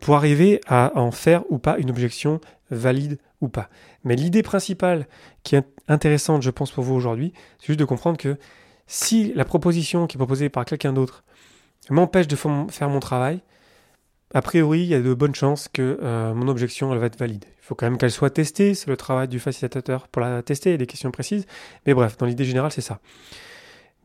pour 0.00 0.16
arriver 0.16 0.62
à 0.66 0.92
en 0.94 1.10
faire 1.10 1.44
ou 1.50 1.58
pas 1.58 1.76
une 1.76 1.90
objection 1.90 2.40
valide 2.70 3.18
ou 3.42 3.48
pas. 3.48 3.68
Mais 4.02 4.16
l'idée 4.16 4.42
principale 4.42 5.06
qui 5.42 5.56
est 5.56 5.66
intéressante, 5.88 6.42
je 6.42 6.50
pense, 6.50 6.70
pour 6.70 6.84
vous 6.84 6.94
aujourd'hui, 6.94 7.32
c'est 7.58 7.68
juste 7.68 7.80
de 7.80 7.84
comprendre 7.84 8.18
que 8.18 8.38
si 8.86 9.32
la 9.34 9.44
proposition 9.44 10.06
qui 10.06 10.16
est 10.16 10.18
proposée 10.18 10.48
par 10.48 10.64
quelqu'un 10.64 10.92
d'autre 10.92 11.24
m'empêche 11.90 12.28
de 12.28 12.36
faire 12.36 12.88
mon 12.88 13.00
travail, 13.00 13.40
a 14.34 14.42
priori, 14.42 14.80
il 14.80 14.86
y 14.86 14.94
a 14.94 15.00
de 15.00 15.14
bonnes 15.14 15.34
chances 15.34 15.68
que 15.68 15.98
euh, 16.02 16.34
mon 16.34 16.48
objection, 16.48 16.92
elle 16.92 16.98
va 16.98 17.06
être 17.06 17.18
valide. 17.18 17.44
Il 17.46 17.64
faut 17.64 17.74
quand 17.74 17.86
même 17.86 17.98
qu'elle 17.98 18.10
soit 18.10 18.30
testée, 18.30 18.74
c'est 18.74 18.88
le 18.88 18.96
travail 18.96 19.28
du 19.28 19.38
facilitateur 19.38 20.08
pour 20.08 20.20
la 20.20 20.42
tester, 20.42 20.72
il 20.72 20.78
des 20.78 20.86
questions 20.86 21.10
précises. 21.10 21.46
Mais 21.86 21.94
bref, 21.94 22.16
dans 22.16 22.26
l'idée 22.26 22.44
générale, 22.44 22.72
c'est 22.72 22.80
ça. 22.80 23.00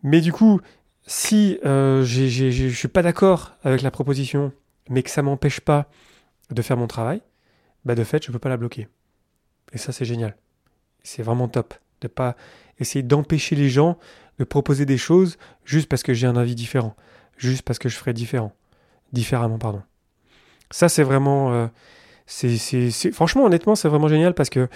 Mais 0.03 0.21
du 0.21 0.31
coup, 0.31 0.61
si 1.05 1.59
euh, 1.65 2.03
je 2.03 2.65
ne 2.65 2.69
suis 2.69 2.87
pas 2.87 3.01
d'accord 3.01 3.53
avec 3.63 3.81
la 3.81 3.91
proposition, 3.91 4.51
mais 4.89 5.03
que 5.03 5.09
ça 5.09 5.21
m'empêche 5.21 5.59
pas 5.59 5.89
de 6.51 6.61
faire 6.61 6.77
mon 6.77 6.87
travail, 6.87 7.21
bah 7.85 7.95
de 7.95 8.03
fait, 8.03 8.23
je 8.23 8.29
ne 8.29 8.33
peux 8.33 8.39
pas 8.39 8.49
la 8.49 8.57
bloquer. 8.57 8.87
Et 9.73 9.77
ça, 9.77 9.91
c'est 9.91 10.05
génial. 10.05 10.35
C'est 11.03 11.23
vraiment 11.23 11.47
top 11.47 11.73
de 12.01 12.07
pas 12.07 12.35
essayer 12.79 13.03
d'empêcher 13.03 13.55
les 13.55 13.69
gens 13.69 13.97
de 14.39 14.43
proposer 14.43 14.85
des 14.85 14.97
choses 14.97 15.37
juste 15.65 15.87
parce 15.87 16.01
que 16.01 16.13
j'ai 16.13 16.25
un 16.25 16.35
avis 16.35 16.55
différent, 16.55 16.95
juste 17.37 17.61
parce 17.61 17.77
que 17.77 17.89
je 17.89 17.95
ferai 17.95 18.13
différent, 18.13 18.53
différemment, 19.13 19.59
pardon. 19.59 19.83
Ça, 20.71 20.89
c'est 20.89 21.03
vraiment, 21.03 21.53
euh, 21.53 21.67
c'est, 22.25 23.11
franchement, 23.11 23.45
honnêtement, 23.45 23.75
c'est 23.75 23.87
vraiment 23.87 24.07
génial 24.07 24.33
parce 24.33 24.49
que 24.49 24.67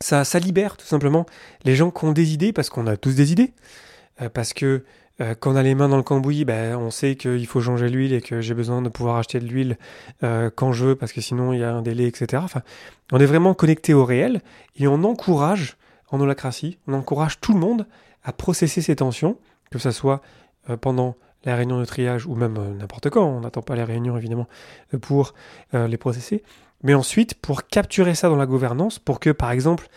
ça, 0.00 0.24
ça 0.24 0.38
libère 0.38 0.76
tout 0.76 0.86
simplement 0.86 1.26
les 1.64 1.74
gens 1.74 1.90
qui 1.90 2.04
ont 2.04 2.12
des 2.12 2.32
idées, 2.32 2.52
parce 2.52 2.70
qu'on 2.70 2.86
a 2.86 2.96
tous 2.96 3.16
des 3.16 3.32
idées, 3.32 3.52
euh, 4.20 4.28
parce 4.28 4.52
que 4.52 4.84
euh, 5.22 5.34
quand 5.38 5.52
on 5.52 5.56
a 5.56 5.62
les 5.62 5.74
mains 5.74 5.88
dans 5.88 5.96
le 5.96 6.02
cambouis, 6.02 6.44
ben, 6.44 6.76
on 6.76 6.90
sait 6.90 7.14
qu'il 7.16 7.46
faut 7.46 7.62
changer 7.62 7.88
l'huile 7.88 8.12
et 8.12 8.20
que 8.20 8.42
j'ai 8.42 8.54
besoin 8.54 8.82
de 8.82 8.90
pouvoir 8.90 9.16
acheter 9.16 9.40
de 9.40 9.46
l'huile 9.46 9.78
quand 10.20 10.72
je 10.72 10.86
veux 10.86 10.96
parce 10.96 11.12
que 11.12 11.20
sinon 11.20 11.52
il 11.52 11.60
y 11.60 11.64
a 11.64 11.72
un 11.72 11.82
délai, 11.82 12.06
etc. 12.06 12.42
On 13.12 13.18
est 13.18 13.26
vraiment 13.26 13.54
connecté 13.54 13.94
au 13.94 14.04
réel 14.04 14.42
et 14.76 14.86
on 14.86 15.02
encourage 15.04 15.76
en 16.12 16.20
holacratie, 16.20 16.78
on 16.86 16.92
encourage 16.92 17.40
tout 17.40 17.54
le 17.54 17.58
monde 17.58 17.86
à 18.22 18.32
processer 18.32 18.82
ces 18.82 18.96
tensions, 18.96 19.38
que 19.70 19.78
ce 19.78 19.90
soit 19.90 20.20
euh, 20.70 20.76
pendant 20.76 21.16
la 21.44 21.56
réunion 21.56 21.80
de 21.80 21.84
triage 21.84 22.26
ou 22.26 22.36
même 22.36 22.56
euh, 22.56 22.74
n'importe 22.74 23.10
quand, 23.10 23.24
on 23.24 23.40
n'attend 23.40 23.62
pas 23.62 23.74
les 23.74 23.82
réunions 23.82 24.16
évidemment 24.16 24.46
euh, 24.94 24.98
pour 24.98 25.34
les 25.72 25.96
processer, 25.96 26.44
mais 26.82 26.94
ensuite 26.94 27.34
pour 27.34 27.66
capturer 27.66 28.14
ça 28.14 28.28
dans 28.28 28.36
la 28.36 28.46
gouvernance, 28.46 28.98
pour 28.98 29.18
que 29.18 29.30
par 29.30 29.50
exemple, 29.50 29.88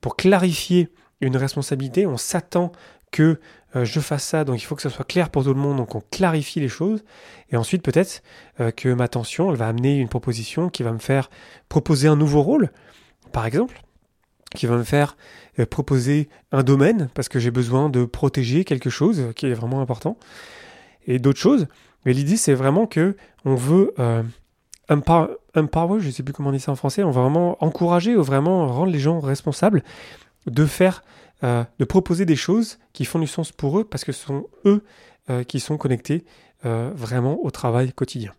pour 0.00 0.16
clarifier 0.16 0.88
une 1.20 1.36
responsabilité, 1.36 2.06
on 2.06 2.16
s'attend 2.16 2.72
que 3.12 3.38
je 3.74 4.00
fasse 4.00 4.24
ça, 4.24 4.44
donc 4.44 4.60
il 4.60 4.64
faut 4.64 4.74
que 4.74 4.82
ça 4.82 4.90
soit 4.90 5.06
clair 5.06 5.30
pour 5.30 5.44
tout 5.44 5.54
le 5.54 5.60
monde, 5.60 5.76
donc 5.76 5.94
on 5.94 6.02
clarifie 6.10 6.60
les 6.60 6.68
choses, 6.68 7.04
et 7.50 7.56
ensuite 7.56 7.82
peut-être 7.82 8.22
que 8.76 8.92
ma 8.92 9.08
tension, 9.08 9.50
elle 9.50 9.56
va 9.56 9.68
amener 9.68 9.98
une 9.98 10.08
proposition 10.08 10.68
qui 10.68 10.82
va 10.82 10.92
me 10.92 10.98
faire 10.98 11.30
proposer 11.70 12.08
un 12.08 12.16
nouveau 12.16 12.42
rôle, 12.42 12.70
par 13.32 13.46
exemple, 13.46 13.80
qui 14.54 14.66
va 14.66 14.76
me 14.76 14.84
faire 14.84 15.16
euh, 15.58 15.66
proposer 15.66 16.28
un 16.50 16.62
domaine 16.62 17.08
parce 17.14 17.28
que 17.28 17.38
j'ai 17.38 17.50
besoin 17.50 17.88
de 17.88 18.04
protéger 18.04 18.64
quelque 18.64 18.90
chose 18.90 19.32
qui 19.34 19.46
est 19.46 19.54
vraiment 19.54 19.80
important 19.80 20.16
et 21.06 21.18
d'autres 21.18 21.40
choses. 21.40 21.66
Mais 22.04 22.12
l'idée, 22.12 22.36
c'est 22.36 22.54
vraiment 22.54 22.86
que 22.86 23.16
on 23.44 23.54
veut 23.54 23.94
euh, 23.98 24.22
empower, 24.88 26.00
je 26.00 26.06
ne 26.06 26.10
sais 26.10 26.22
plus 26.22 26.32
comment 26.32 26.50
on 26.50 26.52
dit 26.52 26.60
ça 26.60 26.72
en 26.72 26.76
français, 26.76 27.02
on 27.02 27.10
va 27.10 27.22
vraiment 27.22 27.62
encourager 27.64 28.16
ou 28.16 28.22
vraiment 28.22 28.66
rendre 28.66 28.92
les 28.92 28.98
gens 28.98 29.20
responsables 29.20 29.82
de 30.46 30.66
faire, 30.66 31.04
euh, 31.44 31.64
de 31.78 31.84
proposer 31.84 32.24
des 32.24 32.36
choses 32.36 32.78
qui 32.92 33.04
font 33.04 33.18
du 33.18 33.26
sens 33.26 33.52
pour 33.52 33.78
eux 33.78 33.84
parce 33.84 34.04
que 34.04 34.12
ce 34.12 34.26
sont 34.26 34.46
eux 34.64 34.84
qui 35.46 35.60
sont 35.60 35.78
connectés 35.78 36.24
vraiment 36.64 37.38
au 37.44 37.52
travail 37.52 37.92
quotidien. 37.92 38.34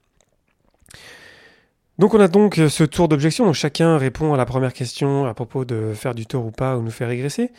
Donc 1.99 2.13
on 2.15 2.19
a 2.19 2.27
donc 2.27 2.57
euh, 2.57 2.69
ce 2.69 2.83
tour 2.83 3.07
d'objection, 3.07 3.45
donc 3.45 3.53
chacun 3.53 3.97
répond 3.97 4.33
à 4.33 4.37
la 4.37 4.45
première 4.45 4.73
question 4.73 5.25
à 5.25 5.33
propos 5.33 5.63
de 5.63 5.93
faire 5.93 6.15
du 6.15 6.25
tort 6.25 6.45
ou 6.45 6.51
pas 6.51 6.77
ou 6.77 6.81
nous 6.81 6.91
faire 6.91 7.07
régresser. 7.07 7.51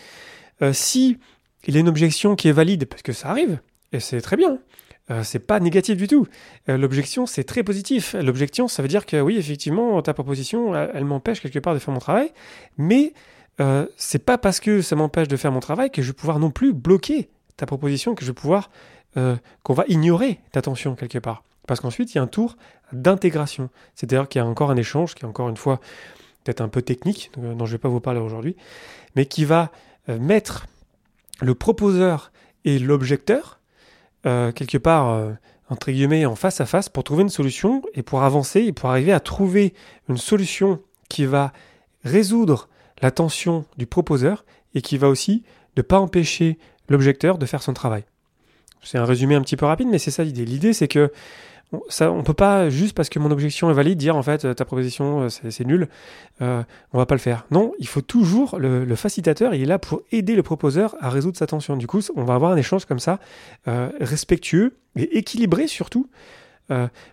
Euh, 0.63 0.73
si 0.73 1.19
il 1.67 1.75
y 1.75 1.77
a 1.77 1.81
une 1.81 1.89
objection 1.89 2.35
qui 2.35 2.49
est 2.49 2.53
valide, 2.53 2.87
parce 2.87 3.03
que 3.03 3.13
ça 3.13 3.31
arrive, 3.31 3.61
et 3.93 4.01
c'est 4.01 4.21
très 4.21 4.37
bien, 4.37 4.59
euh, 5.11 5.23
c'est 5.23 5.39
pas 5.39 5.61
négatif 5.61 5.97
du 5.97 6.09
tout. 6.09 6.27
L'objection, 6.67 7.27
c'est 7.27 7.45
très 7.45 7.63
positif. 7.63 8.15
L'objection, 8.21 8.69
ça 8.69 8.83
veut 8.83 8.89
dire 8.89 9.07
que 9.07 9.21
oui, 9.21 9.39
effectivement, 9.39 10.03
ta 10.03 10.13
proposition, 10.13 10.75
elle, 10.75 11.05
m'empêche 11.05 11.41
quelque 11.41 11.59
part 11.59 11.73
de 11.73 11.79
faire 11.79 11.95
mon 11.95 12.01
travail, 12.01 12.31
mais 12.77 13.15
c'est 13.97 14.25
pas 14.25 14.39
parce 14.39 14.61
que 14.61 14.83
ça 14.83 14.97
m'empêche 14.97 15.29
de 15.29 15.37
faire 15.37 15.53
mon 15.53 15.61
travail 15.61 15.91
que 15.91 16.03
je 16.03 16.09
vais 16.09 16.13
pouvoir 16.13 16.39
non 16.39 16.51
plus 16.51 16.73
bloquer 16.73 17.31
ta 17.57 17.67
proposition, 17.67 18.15
que 18.15 18.23
je 18.23 18.31
vais 18.31 18.35
pouvoir, 18.35 18.71
qu'on 19.15 19.75
va 19.75 19.85
ignorer 19.89 20.41
ta 20.53 20.61
tension 20.63 20.97
quelque 20.97 21.19
part. 21.19 21.45
Parce 21.67 21.81
qu'ensuite, 21.81 22.15
il 22.15 22.17
y 22.17 22.19
a 22.19 22.23
un 22.23 22.27
tour 22.27 22.57
d'intégration. 22.93 23.71
C'est-à-dire 23.95 24.29
qu'il 24.29 24.41
y 24.41 24.43
a 24.43 24.47
encore 24.47 24.71
un 24.71 24.77
échange 24.77 25.15
qui 25.15 25.25
est 25.25 25.29
encore 25.29 25.49
une 25.49 25.57
fois 25.57 25.81
peut-être 26.45 26.61
un 26.61 26.69
peu 26.69 26.83
technique, 26.83 27.31
euh, 27.39 27.55
dont 27.55 27.67
je 27.67 27.73
ne 27.73 27.77
vais 27.77 27.81
pas 27.81 27.89
vous 27.89 28.01
parler 28.01 28.21
aujourd'hui, 28.21 28.57
mais 29.17 29.27
qui 29.27 29.45
va 29.45 29.71
euh, 30.09 30.19
mettre 30.19 30.67
le 31.41 31.55
proposeur 31.55 32.31
et 32.65 32.79
l'objecteur 32.79 33.61
euh, 34.27 34.53
quelque 34.53 34.79
part 34.79 35.33
entre 35.69 35.91
guillemets 35.91 36.25
en 36.25 36.37
face 36.37 36.61
à 36.61 36.67
face 36.67 36.89
pour 36.89 37.05
trouver 37.05 37.23
une 37.23 37.29
solution 37.29 37.83
et 37.95 38.03
pour 38.03 38.23
avancer 38.23 38.61
et 38.61 38.73
pour 38.73 38.89
arriver 38.89 39.13
à 39.13 39.21
trouver 39.21 39.75
une 40.09 40.17
solution 40.17 40.81
qui 41.09 41.27
va 41.27 41.53
résoudre 42.05 42.69
la 43.05 43.11
tension 43.11 43.67
du 43.77 43.85
proposeur 43.85 44.47
et 44.75 44.81
qui 44.81 44.97
va 44.97 45.11
aussi 45.11 45.43
ne 45.77 45.83
pas 45.83 46.01
empêcher 46.01 46.57
l'objecteur 46.89 47.37
de 47.37 47.45
faire 47.45 47.63
son 47.63 47.75
travail. 47.75 48.05
C'est 48.83 48.97
un 48.97 49.05
résumé 49.05 49.35
un 49.35 49.43
petit 49.43 49.57
peu 49.57 49.67
rapide, 49.67 49.89
mais 49.91 49.99
c'est 49.99 50.11
ça 50.11 50.25
l'idée. 50.25 50.47
L'idée, 50.47 50.73
c'est 50.73 50.89
que 50.89 51.13
ça, 51.91 52.11
on 52.11 52.23
peut 52.23 52.33
pas 52.33 52.71
juste 52.71 52.97
parce 52.97 53.11
que 53.11 53.19
mon 53.19 53.31
objection 53.31 53.69
est 53.69 53.75
valide 53.75 53.99
dire 53.99 54.17
en 54.17 54.23
fait 54.23 54.55
ta 54.55 54.65
proposition 54.65 55.25
euh, 55.25 55.29
c'est 55.29 55.67
nul, 55.67 55.89
euh, 56.41 56.63
on 56.95 56.99
va 56.99 57.05
pas 57.05 57.15
le 57.15 57.21
faire. 57.21 57.45
Non, 57.51 57.75
il 57.79 57.89
faut 57.89 58.01
toujours 58.01 58.59
le, 58.59 58.95
facilitateur, 58.97 59.53
il 59.53 59.61
est 59.61 59.67
là 59.67 59.79
pour 59.79 60.01
aider 60.11 60.35
le 60.35 60.43
proposeur 60.43 60.97
à 61.01 61.11
résoudre 61.11 61.37
sa 61.37 61.47
tension. 61.47 61.77
Du 61.77 61.87
coup, 61.87 62.01
on 62.17 62.25
va 62.25 62.35
avoir 62.35 62.53
un 62.53 62.57
échange 62.57 62.87
comme 62.87 63.01
ça, 63.01 63.21
euh, 63.69 63.91
respectueux 64.01 64.79
et 64.97 65.19
équilibré 65.19 65.67
surtout 65.67 66.09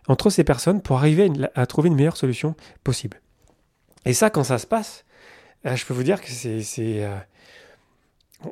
entre 0.08 0.30
ces 0.30 0.46
personnes 0.46 0.82
pour 0.82 0.96
arriver 0.96 1.30
à, 1.56 1.66
trouver 1.66 1.90
une 1.90 1.96
meilleure 1.96 2.16
solution 2.16 2.56
possible. 2.86 3.20
Et 4.06 4.14
ça, 4.14 4.30
quand 4.30 4.46
ça 4.46 4.58
se 4.58 4.66
passe, 4.66 5.04
je 5.66 5.86
peux 5.86 5.94
vous 5.94 6.04
dire 6.04 6.22
que 6.22 6.30
c'est, 6.30 7.08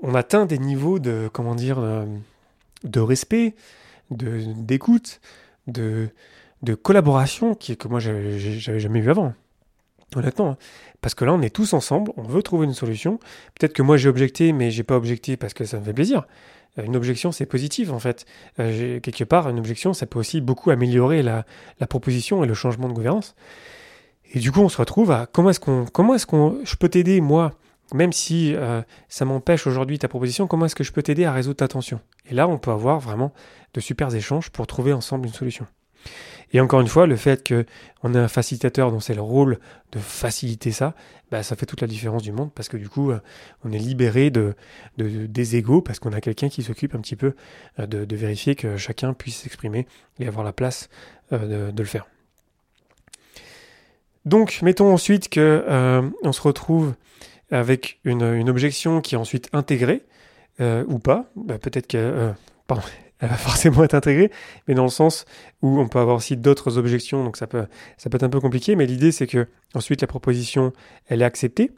on 0.02 0.16
atteint 0.16 0.46
des 0.46 0.60
niveaux 0.60 1.00
de 1.00 1.30
comment 1.32 1.56
dire 1.56 1.80
de 2.84 3.00
respect, 3.00 3.56
d'écoute 4.12 5.20
de, 5.68 6.10
de 6.62 6.76
collaboration 6.76 7.56
qui, 7.56 7.78
que 7.78 7.88
moi 7.88 8.00
j'avais 8.00 8.40
jamais 8.40 9.02
vu 9.02 9.10
avant. 9.10 9.34
Honnêtement. 10.16 10.52
Hein. 10.52 10.58
Parce 11.02 11.14
que 11.14 11.24
là, 11.24 11.34
on 11.34 11.42
est 11.42 11.54
tous 11.54 11.74
ensemble, 11.74 12.12
on 12.18 12.24
veut 12.24 12.42
trouver 12.42 12.66
une 12.66 12.74
solution. 12.74 13.20
Peut-être 13.58 13.74
que 13.74 13.84
moi 13.84 13.96
j'ai 13.96 14.10
objecté, 14.10 14.54
mais 14.54 14.72
j'ai 14.72 14.84
pas 14.84 14.96
objecté 14.96 15.38
parce 15.38 15.54
que 15.54 15.66
ça 15.66 15.80
me 15.80 15.86
fait 15.86 15.94
plaisir. 15.94 16.26
Euh, 16.78 16.84
une 16.84 16.96
objection, 16.96 17.32
c'est 17.32 17.46
positif 17.46 17.92
en 17.92 18.00
fait. 18.00 18.26
Euh, 18.60 19.00
quelque 19.00 19.24
part, 19.24 19.48
une 19.50 19.60
objection, 19.60 19.94
ça 19.94 20.08
peut 20.08 20.20
aussi 20.20 20.42
beaucoup 20.42 20.72
améliorer 20.72 21.22
la, 21.22 21.46
la, 21.80 21.88
proposition 21.88 22.44
et 22.44 22.48
le 22.48 22.56
changement 22.56 22.88
de 22.88 22.94
gouvernance. 22.94 23.36
Et 24.32 24.40
du 24.40 24.52
coup, 24.52 24.62
on 24.62 24.70
se 24.70 24.78
retrouve 24.78 25.12
à 25.12 25.26
comment 25.26 25.50
est-ce 25.50 25.60
qu'on, 25.60 25.86
comment 25.86 26.16
est-ce 26.16 26.28
qu'on, 26.28 26.60
je 26.64 26.76
peux 26.76 26.90
t'aider 26.90 27.20
moi, 27.20 27.52
même 27.94 28.14
si 28.14 28.54
euh, 28.56 28.82
ça 29.08 29.26
m'empêche 29.26 29.66
aujourd'hui 29.66 29.98
ta 29.98 30.08
proposition, 30.08 30.48
comment 30.48 30.66
est-ce 30.66 30.76
que 30.76 30.84
je 30.84 30.92
peux 30.92 31.02
t'aider 31.02 31.26
à 31.26 31.34
résoudre 31.34 31.58
ta 31.58 31.68
tension? 31.68 32.00
Et 32.30 32.36
là, 32.36 32.48
on 32.48 32.58
peut 32.58 32.72
avoir 32.72 33.00
vraiment 33.00 33.34
de 33.74 33.80
super 33.80 34.14
échanges 34.14 34.50
pour 34.52 34.68
trouver 34.68 34.94
ensemble 34.94 35.28
une 35.28 35.34
solution. 35.34 35.66
Et 36.52 36.60
encore 36.60 36.82
une 36.82 36.88
fois, 36.88 37.06
le 37.06 37.16
fait 37.16 37.48
qu'on 37.48 38.14
ait 38.14 38.18
un 38.18 38.28
facilitateur 38.28 38.92
dont 38.92 39.00
c'est 39.00 39.14
le 39.14 39.22
rôle 39.22 39.60
de 39.92 40.00
faciliter 40.00 40.72
ça, 40.72 40.96
bah, 41.30 41.44
ça 41.44 41.56
fait 41.56 41.68
toute 41.68 41.82
la 41.82 41.88
différence 41.88 42.24
du 42.24 42.32
monde 42.32 42.52
parce 42.54 42.70
que 42.70 42.78
du 42.78 42.90
coup, 42.90 43.12
euh, 43.12 43.20
on 43.64 43.72
est 43.72 43.78
libéré 43.78 44.32
de, 44.32 44.56
des 44.98 45.56
égaux 45.56 45.82
parce 45.82 46.00
qu'on 46.00 46.14
a 46.14 46.22
quelqu'un 46.22 46.50
qui 46.50 46.64
s'occupe 46.64 46.96
un 46.96 47.02
petit 47.02 47.16
peu 47.16 47.36
euh, 47.80 47.86
de, 47.86 48.16
vérifier 48.16 48.56
que 48.56 48.78
chacun 48.78 49.14
puisse 49.14 49.38
s'exprimer 49.38 49.88
et 50.20 50.28
avoir 50.28 50.44
la 50.44 50.54
place 50.54 50.90
de, 51.32 51.72
le 51.78 51.86
faire. 51.86 52.08
Donc, 54.26 54.60
mettons 54.62 54.94
ensuite 54.94 55.30
que 55.30 56.12
on 56.24 56.32
se 56.32 56.42
retrouve 56.42 56.94
avec 57.52 58.00
une, 58.04 58.50
objection 58.50 59.02
qui 59.02 59.16
est 59.16 59.18
ensuite 59.18 59.50
intégrée, 59.54 60.04
euh, 60.62 60.84
ou 60.88 61.00
pas, 61.00 61.26
bah, 61.36 61.58
peut-être 61.58 61.88
qu'elle 61.88 62.02
euh, 62.02 62.32
va 63.22 63.38
forcément 63.38 63.84
être 63.84 63.94
intégrée, 63.94 64.32
mais 64.68 64.74
dans 64.74 64.84
le 64.84 64.90
sens 64.90 65.26
où 65.62 65.80
on 65.80 65.88
peut 65.88 66.00
avoir 66.00 66.18
aussi 66.18 66.38
d'autres 66.38 66.78
objections, 66.78 67.24
donc 67.24 67.38
ça 67.38 67.48
peut, 67.48 67.66
ça 67.98 68.10
peut 68.10 68.18
être 68.18 68.24
un 68.24 68.30
peu 68.30 68.40
compliqué, 68.40 68.76
mais 68.76 68.86
l'idée 68.86 69.12
c'est 69.12 69.28
que 69.28 69.48
ensuite 69.74 70.02
la 70.02 70.08
proposition, 70.08 70.74
elle 71.08 71.22
est 71.22 71.26
acceptée, 71.26 71.72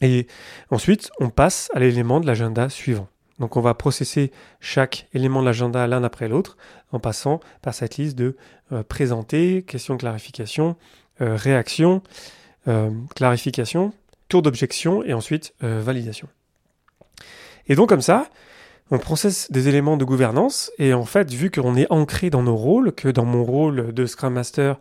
et 0.00 0.26
ensuite 0.70 1.10
on 1.20 1.28
passe 1.28 1.70
à 1.74 1.78
l'élément 1.78 2.20
de 2.20 2.26
l'agenda 2.26 2.68
suivant. 2.68 3.08
Donc 3.38 3.56
on 3.56 3.62
va 3.62 3.72
processer 3.72 4.32
chaque 4.60 5.08
élément 5.14 5.40
de 5.40 5.46
l'agenda 5.46 5.86
l'un 5.86 6.04
après 6.04 6.28
l'autre 6.28 6.58
en 6.92 7.00
passant 7.00 7.40
par 7.62 7.72
cette 7.72 7.96
liste 7.96 8.16
de 8.16 8.36
euh, 8.72 8.82
présenter, 8.82 9.62
question 9.62 9.96
clarification, 9.96 10.76
réaction, 11.20 12.02
clarification, 13.14 13.92
tour 14.30 14.40
d'objection 14.40 15.04
et 15.04 15.12
ensuite 15.12 15.52
euh, 15.62 15.82
validation. 15.84 16.28
Et 17.66 17.74
donc 17.74 17.90
comme 17.90 18.00
ça, 18.00 18.30
on 18.90 18.98
processe 18.98 19.52
des 19.52 19.68
éléments 19.68 19.98
de 19.98 20.04
gouvernance 20.04 20.72
et 20.78 20.94
en 20.94 21.04
fait, 21.04 21.30
vu 21.30 21.50
qu'on 21.50 21.76
est 21.76 21.86
ancré 21.90 22.30
dans 22.30 22.42
nos 22.42 22.56
rôles, 22.56 22.92
que 22.92 23.08
dans 23.08 23.26
mon 23.26 23.44
rôle 23.44 23.92
de 23.92 24.06
Scrum 24.06 24.32
Master, 24.32 24.78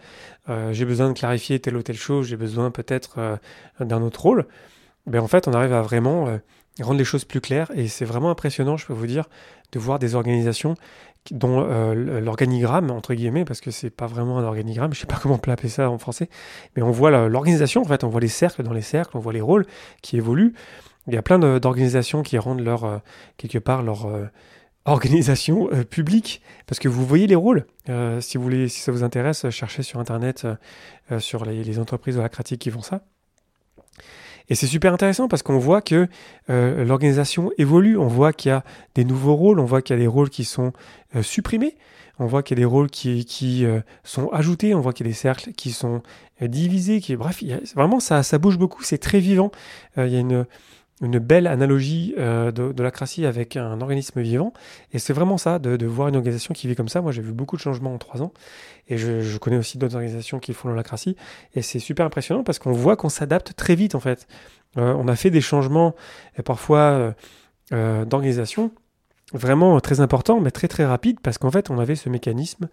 euh, 0.48 0.72
j'ai 0.72 0.86
besoin 0.86 1.10
de 1.10 1.14
clarifier 1.14 1.60
telle 1.60 1.76
ou 1.76 1.84
telle 1.84 1.98
chose, 1.98 2.28
j'ai 2.28 2.38
besoin 2.38 2.72
peut-être 2.72 3.16
euh, 3.18 3.38
d'un 3.82 4.02
autre 4.02 4.22
rôle, 4.22 4.48
ben 5.06 5.20
en 5.20 5.28
fait, 5.28 5.48
on 5.48 5.54
arrive 5.54 5.74
à 5.74 5.82
vraiment 5.82 6.40
rendre 6.84 6.98
les 6.98 7.06
choses 7.06 7.26
plus 7.26 7.42
claires. 7.42 7.72
Et 7.76 7.88
c'est 7.88 8.06
vraiment 8.06 8.30
impressionnant, 8.30 8.78
je 8.78 8.86
peux 8.86 8.94
vous 8.94 9.08
dire, 9.08 9.26
de 9.72 9.80
voir 9.80 10.00
des 10.00 10.16
organisations 10.16 10.76
dont 11.32 11.62
euh, 11.62 12.20
l'organigramme, 12.22 12.90
entre 12.92 13.14
guillemets, 13.14 13.46
parce 13.46 13.62
que 13.62 13.72
c'est 13.72 13.90
pas 13.90 14.08
vraiment 14.08 14.40
un 14.40 14.44
organigramme, 14.44 14.94
je 14.94 15.00
sais 15.00 15.06
pas 15.06 15.20
comment 15.22 15.36
on 15.36 15.40
peut 15.40 15.52
appeler 15.52 15.70
ça 15.70 15.90
en 15.90 15.98
français, 15.98 16.30
mais 16.76 16.82
on 16.82 16.92
voit 16.92 17.12
l'organisation, 17.28 17.82
en 17.82 17.86
fait, 17.86 18.04
on 18.04 18.10
voit 18.10 18.22
les 18.22 18.28
cercles 18.28 18.64
dans 18.64 18.74
les 18.74 18.82
cercles, 18.82 19.16
on 19.18 19.20
voit 19.20 19.34
les 19.34 19.42
rôles 19.42 19.66
qui 20.02 20.18
évoluent. 20.18 20.54
Il 21.08 21.14
y 21.14 21.18
a 21.18 21.22
plein 21.22 21.40
d'organisations 21.40 22.24
qui 22.24 22.38
rendent 22.38 22.62
leur, 22.62 22.84
euh, 22.84 22.98
quelque 23.38 23.58
part 23.58 23.84
leur 23.84 24.06
euh, 24.06 24.26
organisation 24.86 25.70
publique, 25.90 26.42
parce 26.66 26.80
que 26.80 26.88
vous 26.88 27.06
voyez 27.06 27.28
les 27.28 27.36
rôles. 27.36 27.66
si, 28.22 28.38
vous 28.38 28.44
voulez, 28.44 28.68
si 28.70 28.80
ça 28.80 28.92
vous 28.92 29.04
intéresse, 29.04 29.48
cherchez 29.52 29.84
sur 29.84 30.00
Internet 30.00 30.48
sur 31.20 31.46
les, 31.46 31.80
entreprises 31.80 32.18
holacratiques 32.18 32.62
qui 32.62 32.72
font 32.72 32.82
ça. 32.82 33.02
Et 34.50 34.56
c'est 34.56 34.68
super 34.68 34.94
intéressant 34.94 35.28
parce 35.28 35.44
qu'on 35.44 35.60
voit 35.60 35.82
que 35.82 36.08
euh, 36.50 36.84
l'organisation 36.84 37.52
évolue, 37.58 37.98
on 37.98 38.08
voit 38.08 38.34
qu'il 38.34 38.50
y 38.50 38.52
a 38.52 38.64
des 38.96 39.06
nouveaux 39.06 39.36
rôles, 39.36 39.60
on 39.60 39.66
voit 39.66 39.82
qu'il 39.82 39.96
y 39.96 40.00
a 40.00 40.02
des 40.02 40.08
rôles 40.08 40.30
qui 40.30 40.44
sont 40.44 40.74
euh, 41.16 41.22
supprimés, 41.22 41.76
on 42.18 42.26
voit 42.26 42.42
qu'il 42.42 42.58
y 42.58 42.62
a 42.62 42.64
des 42.64 42.66
rôles 42.66 42.90
qui, 42.90 43.26
qui 43.26 43.66
euh, 43.66 43.80
sont 44.04 44.30
ajoutés, 44.30 44.74
on 44.74 44.82
voit 44.82 44.92
qu'il 44.92 45.06
y 45.06 45.10
a 45.10 45.12
des 45.12 45.18
cercles 45.18 45.52
qui 45.54 45.72
sont 45.72 46.02
divisés, 46.42 47.00
qui, 47.00 47.16
bref, 47.16 47.44
vraiment 47.76 48.00
ça, 48.00 48.24
ça 48.24 48.38
bouge 48.38 48.58
beaucoup, 48.58 48.82
c'est 48.82 48.98
très 48.98 49.20
vivant. 49.20 49.52
il 49.98 50.08
y 50.08 50.16
a 50.16 50.20
une, 50.20 50.46
une 51.02 51.20
belle 51.20 51.48
analogie 51.48 52.14
euh, 52.18 52.52
de, 52.52 52.72
de 52.72 52.84
l'acratie 52.84 53.26
avec 53.26 53.56
un 53.56 53.80
organisme 53.82 54.22
vivant. 54.22 54.54
Et 54.92 55.00
c'est 55.00 55.14
vraiment 55.14 55.38
ça, 55.38 55.60
de, 55.60 55.86
voir 55.86 56.10
une 56.10 56.16
organisation 56.16 56.54
qui 56.54 56.68
vit 56.68 56.76
comme 56.76 56.90
ça. 56.90 57.02
Moi, 57.02 57.12
j'ai 57.12 57.22
vu 57.22 57.32
beaucoup 57.32 57.56
de 57.56 57.62
changements 57.62 57.94
en 57.94 57.98
trois 57.98 58.22
ans. 58.22 58.34
Et 58.88 58.98
je, 58.98 59.38
connais 59.38 59.58
aussi 59.58 59.78
d'autres 59.78 59.96
organisations 59.96 60.40
qui 60.40 60.54
font 60.54 60.70
l'acratie. 60.70 61.16
Et 61.56 61.62
c'est 61.62 61.80
super 61.80 62.06
impressionnant 62.06 62.44
parce 62.44 62.60
qu'on 62.60 62.74
voit 62.74 62.96
qu'on 62.96 63.10
s'adapte 63.10 63.54
très 63.56 63.76
vite, 63.76 63.96
en 63.96 64.00
fait. 64.00 64.28
Euh, 64.78 64.94
on 64.98 65.08
a 65.08 65.16
fait 65.16 65.30
des 65.30 65.42
changements, 65.42 65.96
et 66.38 66.44
parfois, 66.44 67.14
euh, 67.72 68.06
d'organisation 68.06 68.72
vraiment 69.32 69.80
très 69.80 70.00
importants, 70.02 70.40
mais 70.42 70.52
très 70.52 70.68
très 70.68 70.86
rapides, 70.86 71.20
parce 71.22 71.38
qu'en 71.38 71.52
fait, 71.52 71.70
on 71.70 71.78
avait 71.78 71.96
ce 71.96 72.10
mécanisme 72.10 72.68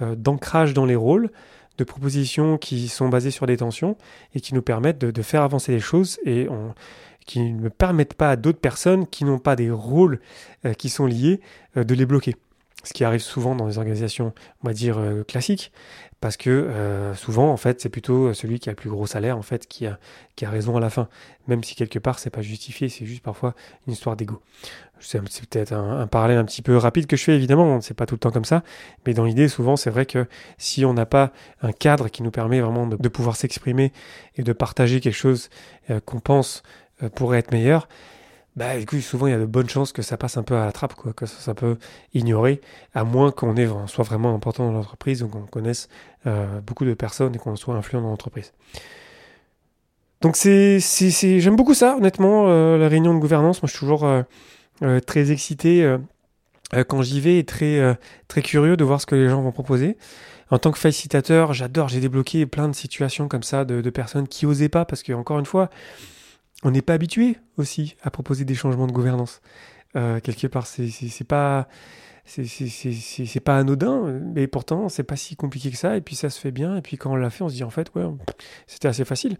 d'ancrage 0.00 0.74
dans 0.74 0.84
les 0.84 0.94
rôles, 0.94 1.30
de 1.78 1.84
propositions 1.84 2.58
qui 2.58 2.88
sont 2.88 3.08
basées 3.08 3.30
sur 3.30 3.46
des 3.46 3.56
tensions 3.56 3.96
et 4.34 4.40
qui 4.40 4.54
nous 4.54 4.62
permettent 4.62 4.98
de, 4.98 5.22
faire 5.22 5.42
avancer 5.42 5.72
les 5.72 5.80
choses. 5.80 6.18
Et 6.24 6.48
qui 7.26 7.52
ne 7.52 7.68
permettent 7.68 8.14
pas 8.14 8.30
à 8.30 8.36
d'autres 8.36 8.58
personnes 8.58 9.06
qui 9.06 9.24
n'ont 9.24 9.38
pas 9.38 9.56
des 9.56 9.70
rôles 9.70 10.20
euh, 10.64 10.74
qui 10.74 10.88
sont 10.88 11.06
liés 11.06 11.40
euh, 11.76 11.84
de 11.84 11.94
les 11.94 12.06
bloquer. 12.06 12.36
Ce 12.84 12.92
qui 12.92 13.04
arrive 13.04 13.20
souvent 13.20 13.54
dans 13.54 13.66
les 13.66 13.78
organisations, 13.78 14.32
on 14.62 14.66
va 14.66 14.74
dire, 14.74 14.98
euh, 14.98 15.22
classiques, 15.22 15.72
parce 16.20 16.36
que 16.36 17.12
souvent, 17.16 17.50
en 17.50 17.56
fait, 17.56 17.80
c'est 17.80 17.88
plutôt 17.88 18.32
celui 18.32 18.60
qui 18.60 18.68
a 18.68 18.72
le 18.72 18.76
plus 18.76 18.90
gros 18.90 19.08
salaire, 19.08 19.36
en 19.36 19.42
fait, 19.42 19.66
qui 19.66 19.86
a, 19.86 19.98
raison 20.40 20.76
à 20.76 20.80
la 20.80 20.88
fin. 20.88 21.08
Même 21.48 21.64
si 21.64 21.74
quelque 21.74 21.98
part, 21.98 22.20
c'est 22.20 22.30
pas 22.30 22.42
justifié, 22.42 22.88
c'est 22.88 23.06
juste 23.06 23.24
parfois 23.24 23.56
une 23.88 23.92
histoire 23.92 24.14
d'ego. 24.14 24.40
C'est 25.00 25.20
peut-être 25.20 25.72
un, 25.72 26.06
parallèle 26.06 26.38
un 26.38 26.44
petit 26.44 26.62
peu 26.62 26.76
rapide 26.76 27.08
que 27.08 27.16
je 27.16 27.24
fais, 27.24 27.34
évidemment, 27.34 27.80
c'est 27.80 27.94
pas 27.94 28.06
tout 28.06 28.14
le 28.14 28.20
temps 28.20 28.30
comme 28.30 28.44
ça, 28.44 28.62
mais 29.04 29.14
dans 29.14 29.24
l'idée, 29.24 29.48
souvent, 29.48 29.74
c'est 29.74 29.90
vrai 29.90 30.06
que 30.06 30.28
si 30.58 30.84
on 30.84 30.94
n'a 30.94 31.06
pas 31.06 31.32
un 31.60 31.72
cadre 31.72 32.08
qui 32.08 32.22
nous 32.22 32.30
permet 32.30 32.60
vraiment 32.60 32.86
de, 32.86 33.08
pouvoir 33.08 33.34
s'exprimer 33.34 33.92
et 34.36 34.44
de 34.44 34.52
partager 34.52 35.00
quelque 35.00 35.16
chose 35.16 35.50
qu'on 36.04 36.20
pense 36.20 36.62
euh, 37.02 37.08
pourrait 37.08 37.38
être 37.38 37.52
meilleur, 37.52 37.88
bah, 38.54 38.82
coup, 38.84 39.00
souvent, 39.00 39.26
il 39.26 39.30
y 39.30 39.34
a 39.34 39.38
de 39.38 39.46
bonnes 39.46 39.68
chances 39.68 39.92
que 39.92 40.02
ça 40.02 40.18
passe 40.18 40.36
un 40.36 40.42
peu 40.42 40.54
à 40.56 40.66
la 40.66 40.72
trappe, 40.72 40.94
quoi, 40.94 41.14
que 41.14 41.24
ça, 41.24 41.54
peut 41.54 41.78
ignorer, 42.12 42.60
à 42.94 43.02
moins 43.02 43.30
qu'on 43.30 43.54
soit 43.86 44.04
vraiment 44.04 44.34
important 44.34 44.66
dans 44.66 44.72
l'entreprise 44.72 45.22
ou 45.22 45.28
qu'on 45.28 45.46
connaisse 45.46 45.88
euh, 46.26 46.60
beaucoup 46.60 46.84
de 46.84 46.92
personnes 46.92 47.34
et 47.34 47.38
qu'on 47.38 47.56
soit 47.56 47.74
influent 47.74 48.02
dans 48.02 48.10
l'entreprise. 48.10 48.52
Donc, 50.20 50.36
j'aime 50.36 51.56
beaucoup 51.56 51.74
ça, 51.74 51.96
honnêtement, 51.96 52.44
euh, 52.48 52.76
la 52.76 52.88
réunion 52.88 53.14
de 53.14 53.18
gouvernance. 53.18 53.62
Moi, 53.62 53.68
je 53.68 53.72
suis 53.72 53.80
toujours 53.80 54.06
très 55.06 55.30
excité 55.30 55.96
quand 56.88 57.02
j'y 57.02 57.20
vais 57.20 57.38
et 57.38 57.44
très, 57.44 57.98
très 58.28 58.42
curieux 58.42 58.76
de 58.76 58.84
voir 58.84 59.00
ce 59.00 59.06
que 59.06 59.14
les 59.14 59.28
gens 59.28 59.40
vont 59.40 59.52
proposer. 59.52 59.96
En 60.50 60.58
tant 60.58 60.70
que 60.70 60.78
facilitateur, 60.78 61.54
j'adore, 61.54 61.88
j'ai 61.88 62.00
débloqué 62.00 62.44
plein 62.44 62.68
de 62.68 62.74
situations 62.74 63.26
comme 63.26 63.42
ça 63.42 63.64
de, 63.64 63.80
de 63.80 63.90
personnes 63.90 64.28
qui 64.28 64.44
osaient 64.44 64.68
pas, 64.68 64.84
parce 64.84 65.02
que, 65.02 65.14
encore 65.14 65.38
une 65.38 65.46
fois, 65.46 65.70
on 66.62 66.70
n'est 66.70 66.82
pas 66.82 66.94
habitué 66.94 67.38
aussi 67.56 67.96
à 68.02 68.10
proposer 68.10 68.44
des 68.44 68.54
changements 68.54 68.86
de 68.86 68.92
gouvernance. 68.92 69.40
Euh, 69.96 70.20
quelque 70.20 70.46
part, 70.46 70.66
c'est 70.66 71.24
pas 71.24 71.68
pas 73.44 73.58
anodin, 73.58 74.20
mais 74.34 74.46
pourtant 74.46 74.88
c'est 74.88 75.02
pas 75.02 75.16
si 75.16 75.36
compliqué 75.36 75.70
que 75.70 75.76
ça. 75.76 75.96
Et 75.96 76.00
puis 76.00 76.14
ça 76.14 76.30
se 76.30 76.38
fait 76.38 76.52
bien. 76.52 76.76
Et 76.76 76.82
puis 76.82 76.96
quand 76.96 77.12
on 77.12 77.16
l'a 77.16 77.30
fait, 77.30 77.42
on 77.42 77.48
se 77.48 77.54
dit 77.54 77.64
en 77.64 77.70
fait, 77.70 77.92
ouais, 77.94 78.04
c'était 78.66 78.88
assez 78.88 79.04
facile. 79.04 79.36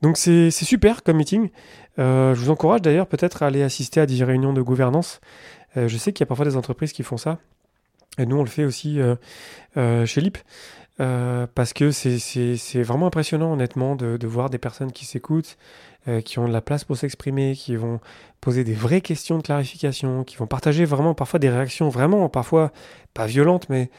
Donc 0.00 0.16
c'est 0.16 0.50
super 0.50 1.02
comme 1.02 1.16
meeting. 1.16 1.50
Euh, 1.98 2.34
je 2.34 2.40
vous 2.40 2.50
encourage 2.50 2.82
d'ailleurs 2.82 3.08
peut-être 3.08 3.42
à 3.42 3.46
aller 3.46 3.62
assister 3.62 4.00
à 4.00 4.06
des 4.06 4.22
réunions 4.22 4.52
de 4.52 4.62
gouvernance. 4.62 5.20
Euh, 5.76 5.88
je 5.88 5.96
sais 5.96 6.12
qu'il 6.12 6.22
y 6.22 6.26
a 6.26 6.26
parfois 6.26 6.46
des 6.46 6.56
entreprises 6.56 6.92
qui 6.92 7.02
font 7.02 7.16
ça. 7.16 7.38
Et 8.16 8.26
nous, 8.26 8.36
on 8.36 8.42
le 8.42 8.48
fait 8.48 8.64
aussi 8.64 8.98
chez 9.76 10.20
LIP. 10.20 10.38
Parce 10.98 11.72
que 11.72 11.90
c'est 11.90 12.82
vraiment 12.82 13.06
impressionnant, 13.06 13.52
honnêtement, 13.52 13.96
de, 13.96 14.16
de, 14.16 14.26
voir 14.26 14.50
des 14.50 14.58
personnes 14.58 14.92
qui 14.92 15.04
s'écoutent, 15.04 15.56
euh, 16.08 16.20
qui 16.22 16.38
ont 16.38 16.48
de 16.48 16.52
la 16.52 16.60
place 16.62 16.84
pour 16.84 16.96
s'exprimer, 16.96 17.54
qui 17.54 17.76
vont 17.76 18.00
poser 18.40 18.64
des 18.64 18.72
vraies 18.72 19.00
questions 19.00 19.36
de 19.36 19.42
clarification, 19.42 20.24
qui 20.24 20.36
vont 20.36 20.46
partager 20.46 20.84
vraiment 20.84 21.12
parfois 21.12 21.38
des 21.38 21.50
réactions 21.50 21.88
vraiment, 21.90 22.28
parfois 22.28 22.72
pas 23.14 23.26
violentes, 23.26 23.68
mais 23.68 23.90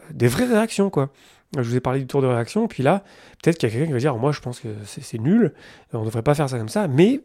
euh, 0.00 0.12
des 0.12 0.28
vraies 0.28 0.46
réactions, 0.46 0.90
quoi. 0.90 1.10
Je 1.56 1.62
vous 1.62 1.76
ai 1.76 1.80
parlé 1.80 2.00
du 2.00 2.06
tour 2.06 2.20
de 2.20 2.26
réaction, 2.26 2.66
puis 2.66 2.82
là, 2.82 3.04
peut-être 3.42 3.56
qu'il 3.56 3.68
y 3.68 3.72
a 3.72 3.74
quelqu'un 3.74 3.86
qui 3.86 3.92
va 3.92 3.98
dire, 3.98 4.16
moi 4.16 4.32
je 4.32 4.40
pense 4.40 4.60
que 4.60 4.68
c'est 4.84 5.20
nul, 5.20 5.54
on 5.92 6.00
ne 6.00 6.04
devrait 6.04 6.22
pas 6.22 6.34
faire 6.34 6.48
ça 6.50 6.58
comme 6.58 6.68
ça, 6.68 6.88
mais 6.88 7.20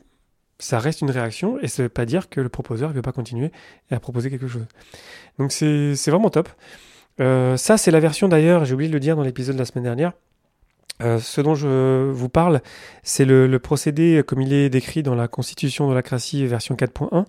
ça 0.60 0.78
reste 0.80 1.02
une 1.02 1.10
réaction, 1.10 1.60
et 1.60 1.68
ça 1.68 1.82
ne 1.82 1.86
veut 1.86 1.90
pas 1.90 2.06
dire 2.06 2.30
que 2.30 2.40
le 2.40 2.50
proposeur 2.50 2.90
ne 2.90 2.94
veut 2.94 3.02
pas 3.02 3.12
continuer 3.12 3.52
à 3.90 4.00
proposer 4.00 4.30
quelque 4.30 4.48
chose. 4.48 4.68
Donc 5.40 5.52
c'est 5.52 5.96
vraiment 6.08 6.30
top. 6.30 6.48
Euh, 7.20 7.58
ça, 7.58 7.78
c'est 7.78 7.92
la 7.92 8.00
version 8.00 8.28
d'ailleurs, 8.28 8.66
j'ai 8.66 8.74
oublié 8.74 8.90
de 8.90 8.94
le 8.94 9.00
dire 9.00 9.16
dans 9.16 9.24
l'épisode 9.24 9.56
de 9.56 9.60
la 9.60 9.66
semaine 9.66 9.84
dernière, 9.84 10.14
euh, 11.02 11.20
ce 11.20 11.42
dont 11.42 11.56
je 11.56 12.10
vous 12.10 12.30
parle, 12.30 12.62
c'est 13.04 13.26
le, 13.26 13.58
procédé 13.60 14.22
comme 14.26 14.42
il 14.42 14.54
est 14.54 14.70
décrit 14.70 15.04
dans 15.04 15.16
la 15.16 15.28
Constitution 15.28 15.90
de 15.90 15.96
la 15.96 16.02
Cratie 16.02 16.46
version 16.46 16.76
4.1. 16.76 17.26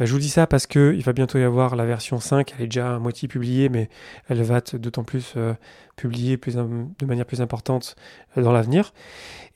Euh, 0.00 0.06
je 0.06 0.12
vous 0.12 0.18
dis 0.18 0.28
ça 0.28 0.46
parce 0.46 0.66
que 0.66 0.94
il 0.94 1.02
va 1.02 1.12
bientôt 1.12 1.38
y 1.38 1.42
avoir 1.42 1.76
la 1.76 1.84
version 1.84 2.20
5, 2.20 2.54
elle 2.56 2.64
est 2.64 2.68
déjà 2.68 2.96
à 2.96 2.98
moitié 2.98 3.28
publiée, 3.28 3.68
mais 3.68 3.88
elle 4.28 4.42
va 4.42 4.58
être 4.58 4.76
d'autant 4.76 5.04
plus 5.04 5.34
euh, 5.36 5.54
publiée 5.96 6.36
de 6.36 7.06
manière 7.06 7.26
plus 7.26 7.40
importante 7.40 7.96
euh, 8.36 8.42
dans 8.42 8.52
l'avenir. 8.52 8.92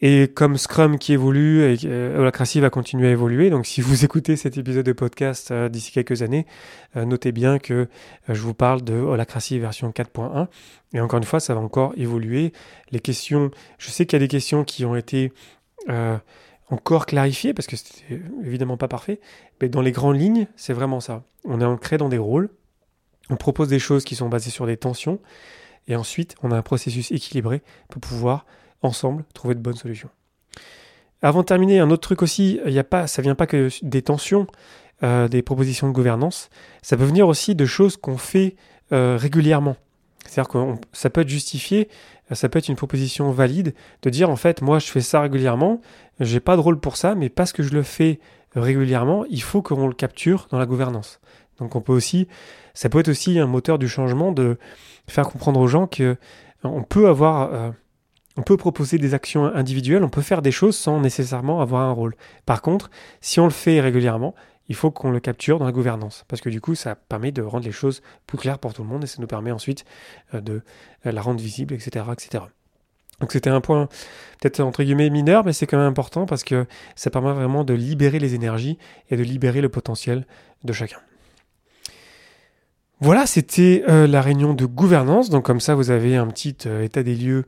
Et 0.00 0.28
comme 0.28 0.56
Scrum 0.56 0.98
qui 0.98 1.12
évolue, 1.12 1.62
et 1.62 1.86
Holacracy 1.86 2.58
va 2.58 2.70
continuer 2.70 3.08
à 3.08 3.10
évoluer, 3.12 3.50
donc 3.50 3.66
si 3.66 3.80
vous 3.80 4.04
écoutez 4.04 4.36
cet 4.36 4.58
épisode 4.58 4.84
de 4.84 4.92
podcast 4.92 5.52
d'ici 5.52 5.92
quelques 5.92 6.22
années, 6.22 6.44
notez 6.96 7.30
bien 7.30 7.60
que 7.60 7.88
je 8.28 8.40
vous 8.40 8.52
parle 8.52 8.82
de 8.82 8.94
Holacracy 8.94 9.60
version 9.60 9.90
4.1. 9.90 10.48
Et 10.92 11.00
encore 11.00 11.18
une 11.18 11.24
fois, 11.24 11.38
ça 11.38 11.54
va 11.54 11.60
encore 11.60 11.92
évoluer. 11.96 12.52
Les 12.90 12.98
questions, 12.98 13.52
je 13.78 13.90
sais 13.90 14.04
qu'il 14.04 14.16
y 14.16 14.20
a 14.22 14.24
des 14.24 14.28
questions 14.28 14.64
qui 14.64 14.84
ont 14.84 14.96
été 14.96 15.32
encore 16.72 17.06
clarifié, 17.06 17.52
parce 17.52 17.66
que 17.66 17.76
c'était 17.76 18.20
évidemment 18.42 18.76
pas 18.76 18.88
parfait, 18.88 19.20
mais 19.60 19.68
dans 19.68 19.82
les 19.82 19.92
grandes 19.92 20.18
lignes, 20.18 20.46
c'est 20.56 20.72
vraiment 20.72 21.00
ça. 21.00 21.22
On 21.44 21.60
est 21.60 21.64
ancré 21.64 21.98
dans 21.98 22.08
des 22.08 22.18
rôles, 22.18 22.48
on 23.30 23.36
propose 23.36 23.68
des 23.68 23.78
choses 23.78 24.04
qui 24.04 24.16
sont 24.16 24.28
basées 24.28 24.50
sur 24.50 24.66
des 24.66 24.76
tensions, 24.76 25.20
et 25.86 25.96
ensuite 25.96 26.34
on 26.42 26.50
a 26.50 26.56
un 26.56 26.62
processus 26.62 27.10
équilibré 27.10 27.62
pour 27.88 28.00
pouvoir 28.00 28.46
ensemble 28.80 29.24
trouver 29.34 29.54
de 29.54 29.60
bonnes 29.60 29.76
solutions. 29.76 30.08
Avant 31.20 31.40
de 31.40 31.46
terminer, 31.46 31.78
un 31.78 31.90
autre 31.90 32.02
truc 32.02 32.22
aussi, 32.22 32.58
il 32.66 32.72
y 32.72 32.78
a 32.78 32.84
pas, 32.84 33.06
ça 33.06 33.22
vient 33.22 33.36
pas 33.36 33.46
que 33.46 33.68
des 33.82 34.02
tensions, 34.02 34.46
euh, 35.02 35.28
des 35.28 35.42
propositions 35.42 35.88
de 35.88 35.92
gouvernance, 35.92 36.48
ça 36.80 36.96
peut 36.96 37.04
venir 37.04 37.28
aussi 37.28 37.54
de 37.54 37.66
choses 37.66 37.96
qu'on 37.96 38.16
fait 38.16 38.56
euh, 38.92 39.16
régulièrement. 39.20 39.76
C'est-à-dire 40.32 40.48
que 40.48 40.80
ça 40.92 41.10
peut 41.10 41.20
être 41.20 41.28
justifié, 41.28 41.90
ça 42.30 42.48
peut 42.48 42.58
être 42.58 42.68
une 42.68 42.76
proposition 42.76 43.30
valide 43.32 43.74
de 44.00 44.08
dire 44.08 44.30
en 44.30 44.36
fait, 44.36 44.62
moi 44.62 44.78
je 44.78 44.86
fais 44.86 45.02
ça 45.02 45.20
régulièrement, 45.20 45.82
j'ai 46.20 46.40
pas 46.40 46.56
de 46.56 46.62
rôle 46.62 46.80
pour 46.80 46.96
ça, 46.96 47.14
mais 47.14 47.28
parce 47.28 47.52
que 47.52 47.62
je 47.62 47.74
le 47.74 47.82
fais 47.82 48.18
régulièrement, 48.56 49.26
il 49.28 49.42
faut 49.42 49.60
qu'on 49.60 49.86
le 49.86 49.92
capture 49.92 50.46
dans 50.50 50.58
la 50.58 50.64
gouvernance. 50.64 51.20
Donc 51.58 51.76
on 51.76 51.82
peut 51.82 51.92
aussi, 51.92 52.28
ça 52.72 52.88
peut 52.88 53.00
être 53.00 53.08
aussi 53.08 53.38
un 53.38 53.46
moteur 53.46 53.78
du 53.78 53.88
changement 53.88 54.32
de 54.32 54.56
faire 55.06 55.28
comprendre 55.28 55.60
aux 55.60 55.66
gens 55.66 55.86
que 55.86 56.16
on 56.64 56.82
peut 56.82 57.08
avoir, 57.08 57.52
euh, 57.52 57.70
on 58.38 58.42
peut 58.42 58.56
proposer 58.56 58.96
des 58.96 59.12
actions 59.12 59.44
individuelles, 59.44 60.02
on 60.02 60.08
peut 60.08 60.22
faire 60.22 60.40
des 60.40 60.50
choses 60.50 60.78
sans 60.78 60.98
nécessairement 60.98 61.60
avoir 61.60 61.82
un 61.82 61.92
rôle. 61.92 62.14
Par 62.46 62.62
contre, 62.62 62.90
si 63.20 63.38
on 63.38 63.44
le 63.44 63.50
fait 63.50 63.82
régulièrement, 63.82 64.34
il 64.72 64.74
faut 64.74 64.90
qu'on 64.90 65.10
le 65.10 65.20
capture 65.20 65.58
dans 65.58 65.66
la 65.66 65.70
gouvernance. 65.70 66.24
Parce 66.28 66.40
que 66.40 66.48
du 66.48 66.62
coup, 66.62 66.74
ça 66.74 66.94
permet 66.94 67.30
de 67.30 67.42
rendre 67.42 67.66
les 67.66 67.72
choses 67.72 68.00
plus 68.26 68.38
claires 68.38 68.58
pour 68.58 68.72
tout 68.72 68.82
le 68.82 68.88
monde 68.88 69.04
et 69.04 69.06
ça 69.06 69.20
nous 69.20 69.26
permet 69.26 69.52
ensuite 69.52 69.84
euh, 70.32 70.40
de 70.40 70.62
euh, 71.04 71.12
la 71.12 71.20
rendre 71.20 71.40
visible, 71.40 71.74
etc. 71.74 72.06
etc. 72.10 72.44
Donc 73.20 73.32
c'était 73.32 73.50
un 73.50 73.60
point 73.60 73.90
peut-être 74.40 74.60
entre 74.60 74.82
guillemets 74.82 75.10
mineur, 75.10 75.44
mais 75.44 75.52
c'est 75.52 75.66
quand 75.66 75.76
même 75.76 75.88
important 75.88 76.24
parce 76.24 76.42
que 76.42 76.64
ça 76.96 77.10
permet 77.10 77.34
vraiment 77.34 77.64
de 77.64 77.74
libérer 77.74 78.18
les 78.18 78.34
énergies 78.34 78.78
et 79.10 79.18
de 79.18 79.22
libérer 79.22 79.60
le 79.60 79.68
potentiel 79.68 80.26
de 80.64 80.72
chacun. 80.72 81.00
Voilà, 82.98 83.26
c'était 83.26 83.84
euh, 83.90 84.06
la 84.06 84.22
réunion 84.22 84.54
de 84.54 84.64
gouvernance. 84.64 85.28
Donc 85.28 85.44
comme 85.44 85.60
ça, 85.60 85.74
vous 85.74 85.90
avez 85.90 86.16
un 86.16 86.28
petit 86.28 86.56
état 86.66 87.02
des 87.02 87.14
lieux 87.14 87.44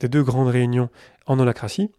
des 0.00 0.08
deux 0.08 0.22
grandes 0.22 0.48
réunions 0.48 0.88
en 1.26 1.38
holacratie. 1.38 1.90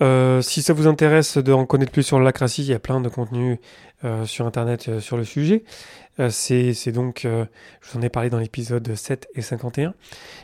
Si 0.00 0.62
ça 0.62 0.72
vous 0.72 0.86
intéresse 0.86 1.38
d'en 1.38 1.66
connaître 1.66 1.92
plus 1.92 2.02
sur 2.02 2.18
l'holacratie, 2.18 2.62
il 2.62 2.68
y 2.68 2.74
a 2.74 2.78
plein 2.78 3.00
de 3.00 3.08
contenus 3.08 3.58
sur 4.24 4.46
Internet 4.46 5.00
sur 5.00 5.16
le 5.16 5.24
sujet. 5.24 5.64
c'est 6.30 6.92
donc, 6.92 7.20
je 7.24 7.90
vous 7.90 7.98
en 7.98 8.02
ai 8.02 8.08
parlé 8.08 8.30
dans 8.30 8.38
l'épisode 8.38 8.94
7 8.94 9.28
et 9.34 9.42
51, 9.42 9.94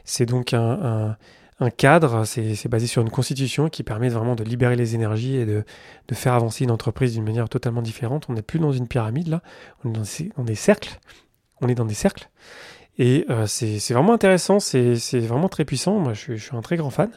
c'est 0.05 0.27
donc 0.27 0.53
un 0.55 1.17
un 1.61 1.71
cadre, 1.71 2.25
c'est 2.25 2.69
basé 2.69 2.87
sur 2.87 3.03
une 3.03 3.11
constitution 3.11 3.69
qui 3.69 3.83
permet 3.85 4.09
vraiment 4.09 4.35
de 4.35 4.43
libérer 4.43 4.77
les 4.77 4.95
énergies 4.95 5.37
et 5.37 5.47
de, 5.47 5.65
faire 6.13 6.35
avancer 6.35 6.65
une 6.65 6.71
entreprise 6.71 7.15
d'une 7.15 7.25
manière 7.25 7.49
totalement 7.49 7.83
différente. 7.83 8.27
On 8.29 8.33
n'est 8.33 8.43
plus 8.43 8.59
dans 8.59 8.73
une 8.73 8.89
pyramide 8.89 9.29
là, 9.29 9.43
on 9.85 9.91
est 9.91 9.93
dans 10.37 10.45
des, 10.45 10.55
cercles. 10.55 10.99
On 11.61 11.69
est 11.69 11.75
dans 11.75 11.85
des 11.85 11.95
cercles. 11.95 12.29
Et 12.99 13.25
euh, 13.31 13.47
c'est 13.47 13.93
vraiment 13.93 14.13
intéressant, 14.13 14.59
c'est 14.59 14.97
vraiment 15.21 15.49
très 15.49 15.65
puissant. 15.65 15.99
Moi, 15.99 16.13
je, 16.15 16.35
suis 16.35 16.57
un 16.57 16.63
très 16.63 16.77
grand 16.77 16.91
fan. 16.91 17.11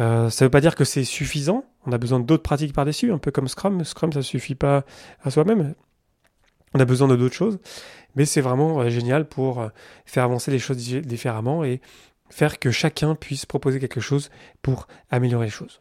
Euh, 0.00 0.30
ça 0.30 0.44
ne 0.44 0.46
veut 0.46 0.50
pas 0.50 0.60
dire 0.60 0.74
que 0.74 0.84
c'est 0.84 1.04
suffisant. 1.04 1.64
On 1.86 1.92
a 1.92 1.98
besoin 1.98 2.20
d'autres 2.20 2.42
pratiques 2.42 2.72
par-dessus, 2.72 3.12
un 3.12 3.18
peu 3.18 3.30
comme 3.30 3.48
Scrum. 3.48 3.84
Scrum, 3.84 4.12
ça 4.12 4.20
ne 4.20 4.24
suffit 4.24 4.54
pas 4.54 4.84
à 5.22 5.30
soi-même. 5.30 5.74
On 6.74 6.80
a 6.80 6.84
besoin 6.84 7.08
de 7.08 7.16
d'autres 7.16 7.34
choses. 7.34 7.58
Mais 8.14 8.24
c'est 8.24 8.40
vraiment 8.40 8.80
euh, 8.80 8.90
génial 8.90 9.28
pour 9.28 9.68
faire 10.04 10.24
avancer 10.24 10.50
les 10.50 10.58
choses 10.58 10.76
différemment 10.76 11.64
et 11.64 11.80
faire 12.30 12.58
que 12.58 12.70
chacun 12.70 13.14
puisse 13.14 13.46
proposer 13.46 13.80
quelque 13.80 14.00
chose 14.00 14.30
pour 14.62 14.86
améliorer 15.10 15.46
les 15.46 15.50
choses. 15.50 15.80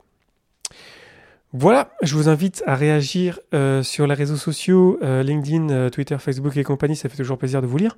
Voilà, 1.54 1.92
je 2.02 2.14
vous 2.14 2.28
invite 2.28 2.62
à 2.66 2.76
réagir 2.76 3.40
euh, 3.54 3.82
sur 3.82 4.06
les 4.06 4.14
réseaux 4.14 4.36
sociaux, 4.36 5.00
euh, 5.02 5.24
LinkedIn, 5.24 5.70
euh, 5.70 5.90
Twitter, 5.90 6.18
Facebook 6.20 6.58
et 6.58 6.64
compagnie, 6.64 6.98
ça 6.98 7.08
fait 7.08 7.16
toujours 7.16 7.38
plaisir 7.38 7.62
de 7.62 7.68
vous 7.68 7.78
lire, 7.78 7.96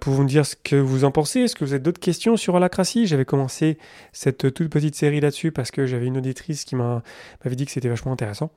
pour 0.00 0.12
vous 0.12 0.24
dire 0.24 0.44
ce 0.44 0.54
que 0.54 0.76
vous 0.76 1.04
en 1.04 1.10
pensez. 1.10 1.40
Est-ce 1.40 1.56
que 1.56 1.64
vous 1.64 1.72
avez 1.72 1.82
d'autres 1.82 2.00
questions 2.00 2.36
sur 2.36 2.54
Holacracy 2.54 3.06
J'avais 3.06 3.24
commencé 3.24 3.78
cette 4.12 4.52
toute 4.52 4.68
petite 4.68 4.96
série 4.96 5.20
là-dessus 5.20 5.52
parce 5.52 5.70
que 5.70 5.86
j'avais 5.86 6.06
une 6.06 6.18
auditrice 6.18 6.64
qui 6.64 6.74
m'avait 6.74 7.56
dit 7.56 7.64
que 7.64 7.70
c'était 7.70 7.88
vachement 7.88 8.12
intéressant. 8.12 8.50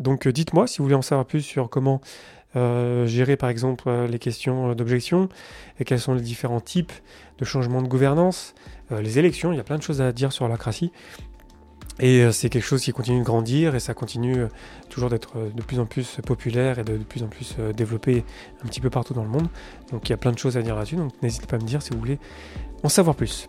Donc 0.00 0.28
dites-moi 0.28 0.66
si 0.66 0.78
vous 0.78 0.84
voulez 0.84 0.96
en 0.96 1.02
savoir 1.02 1.26
plus 1.26 1.40
sur 1.40 1.70
comment 1.70 2.02
gérer 2.54 3.36
par 3.36 3.48
exemple 3.48 3.90
les 4.10 4.18
questions 4.18 4.74
d'objection 4.74 5.30
et 5.78 5.84
quels 5.86 6.00
sont 6.00 6.12
les 6.12 6.20
différents 6.20 6.60
types 6.60 6.92
de 7.38 7.44
changements 7.46 7.80
de 7.80 7.88
gouvernance, 7.88 8.54
les 8.90 9.18
élections, 9.18 9.52
il 9.52 9.56
y 9.56 9.60
a 9.60 9.64
plein 9.64 9.78
de 9.78 9.82
choses 9.82 10.02
à 10.02 10.12
dire 10.12 10.30
sur 10.30 10.46
l'acratie. 10.46 10.92
Et 12.00 12.32
c'est 12.32 12.48
quelque 12.48 12.64
chose 12.64 12.82
qui 12.82 12.92
continue 12.92 13.20
de 13.20 13.24
grandir 13.24 13.74
et 13.74 13.80
ça 13.80 13.92
continue 13.94 14.46
toujours 14.88 15.10
d'être 15.10 15.34
de 15.54 15.62
plus 15.62 15.78
en 15.78 15.86
plus 15.86 16.18
populaire 16.26 16.78
et 16.78 16.84
de, 16.84 16.96
de 16.96 17.04
plus 17.04 17.22
en 17.22 17.26
plus 17.26 17.56
développé 17.76 18.24
un 18.64 18.66
petit 18.66 18.80
peu 18.80 18.88
partout 18.88 19.12
dans 19.12 19.22
le 19.22 19.28
monde. 19.28 19.48
Donc 19.92 20.08
il 20.08 20.10
y 20.10 20.14
a 20.14 20.16
plein 20.16 20.32
de 20.32 20.38
choses 20.38 20.56
à 20.56 20.62
dire 20.62 20.76
là-dessus, 20.76 20.96
donc 20.96 21.12
n'hésitez 21.22 21.46
pas 21.46 21.56
à 21.56 21.58
me 21.58 21.66
dire 21.66 21.82
si 21.82 21.90
vous 21.90 21.98
voulez 21.98 22.18
en 22.82 22.88
savoir 22.88 23.14
plus. 23.14 23.48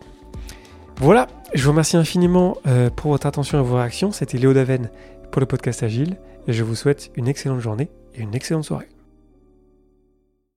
Voilà, 0.96 1.28
je 1.54 1.64
vous 1.64 1.70
remercie 1.70 1.96
infiniment 1.96 2.58
pour 2.94 3.12
votre 3.12 3.26
attention 3.26 3.58
et 3.58 3.62
vos 3.62 3.76
réactions. 3.76 4.12
C'était 4.12 4.36
Léo 4.36 4.52
Daven 4.52 4.90
pour 5.30 5.40
le 5.40 5.46
podcast 5.46 5.82
Agile 5.82 6.18
et 6.46 6.52
je 6.52 6.62
vous 6.62 6.74
souhaite 6.74 7.10
une 7.16 7.28
excellente 7.28 7.60
journée 7.60 7.88
et 8.14 8.20
une 8.20 8.34
excellente 8.34 8.64
soirée. 8.64 8.88